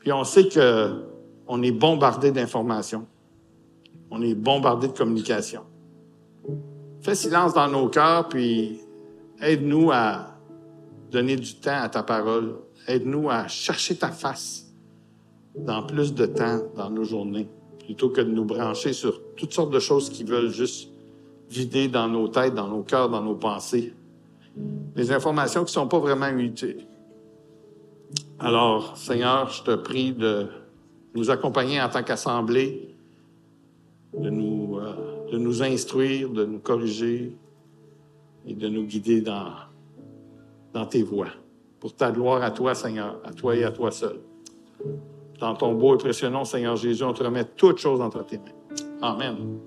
puis 0.00 0.12
on 0.12 0.24
sait 0.24 0.48
que 0.48 1.02
on 1.46 1.62
est 1.62 1.72
bombardé 1.72 2.30
d'informations. 2.30 3.06
On 4.10 4.20
est 4.20 4.34
bombardé 4.34 4.88
de 4.88 4.92
communication. 4.92 5.62
Fais 7.04 7.14
silence 7.14 7.52
dans 7.52 7.68
nos 7.68 7.88
cœurs, 7.88 8.30
puis 8.30 8.80
aide-nous 9.42 9.90
à 9.92 10.38
donner 11.10 11.36
du 11.36 11.54
temps 11.56 11.82
à 11.82 11.90
ta 11.90 12.02
parole. 12.02 12.54
Aide-nous 12.88 13.28
à 13.28 13.46
chercher 13.46 13.94
ta 13.94 14.08
face 14.08 14.72
dans 15.54 15.82
plus 15.82 16.14
de 16.14 16.24
temps 16.24 16.60
dans 16.74 16.88
nos 16.88 17.04
journées, 17.04 17.46
plutôt 17.84 18.08
que 18.08 18.22
de 18.22 18.30
nous 18.30 18.46
brancher 18.46 18.94
sur 18.94 19.20
toutes 19.36 19.52
sortes 19.52 19.70
de 19.70 19.80
choses 19.80 20.08
qui 20.08 20.24
veulent 20.24 20.48
juste 20.48 20.88
vider 21.50 21.88
dans 21.88 22.08
nos 22.08 22.28
têtes, 22.28 22.54
dans 22.54 22.68
nos 22.68 22.82
cœurs, 22.82 23.10
dans 23.10 23.22
nos 23.22 23.34
pensées. 23.34 23.92
Des 24.56 25.12
informations 25.12 25.60
qui 25.60 25.72
ne 25.72 25.82
sont 25.82 25.88
pas 25.88 25.98
vraiment 25.98 26.30
utiles. 26.30 26.86
Alors, 28.38 28.96
Seigneur, 28.96 29.50
je 29.50 29.62
te 29.62 29.74
prie 29.74 30.12
de 30.14 30.46
nous 31.14 31.30
accompagner 31.30 31.82
en 31.82 31.90
tant 31.90 32.02
qu'assemblée, 32.02 32.96
de 34.16 34.30
nous 34.30 34.53
de 35.30 35.38
nous 35.38 35.62
instruire, 35.62 36.30
de 36.30 36.44
nous 36.44 36.58
corriger 36.58 37.36
et 38.46 38.54
de 38.54 38.68
nous 38.68 38.84
guider 38.84 39.20
dans, 39.20 40.86
tes 40.86 41.02
voies. 41.02 41.28
Pour 41.80 41.94
ta 41.94 42.10
gloire 42.10 42.42
à 42.42 42.50
toi, 42.50 42.74
Seigneur, 42.74 43.20
à 43.24 43.32
toi 43.32 43.56
et 43.56 43.64
à 43.64 43.70
toi 43.70 43.90
seul. 43.90 44.20
Dans 45.38 45.54
ton 45.54 45.74
beau 45.74 45.94
et 45.94 45.98
précieux 45.98 46.28
nom, 46.28 46.44
Seigneur 46.44 46.76
Jésus, 46.76 47.02
on 47.04 47.12
te 47.12 47.22
remet 47.22 47.44
toutes 47.44 47.78
choses 47.78 48.00
entre 48.00 48.24
tes 48.24 48.38
mains. 48.38 48.44
Amen. 49.02 49.58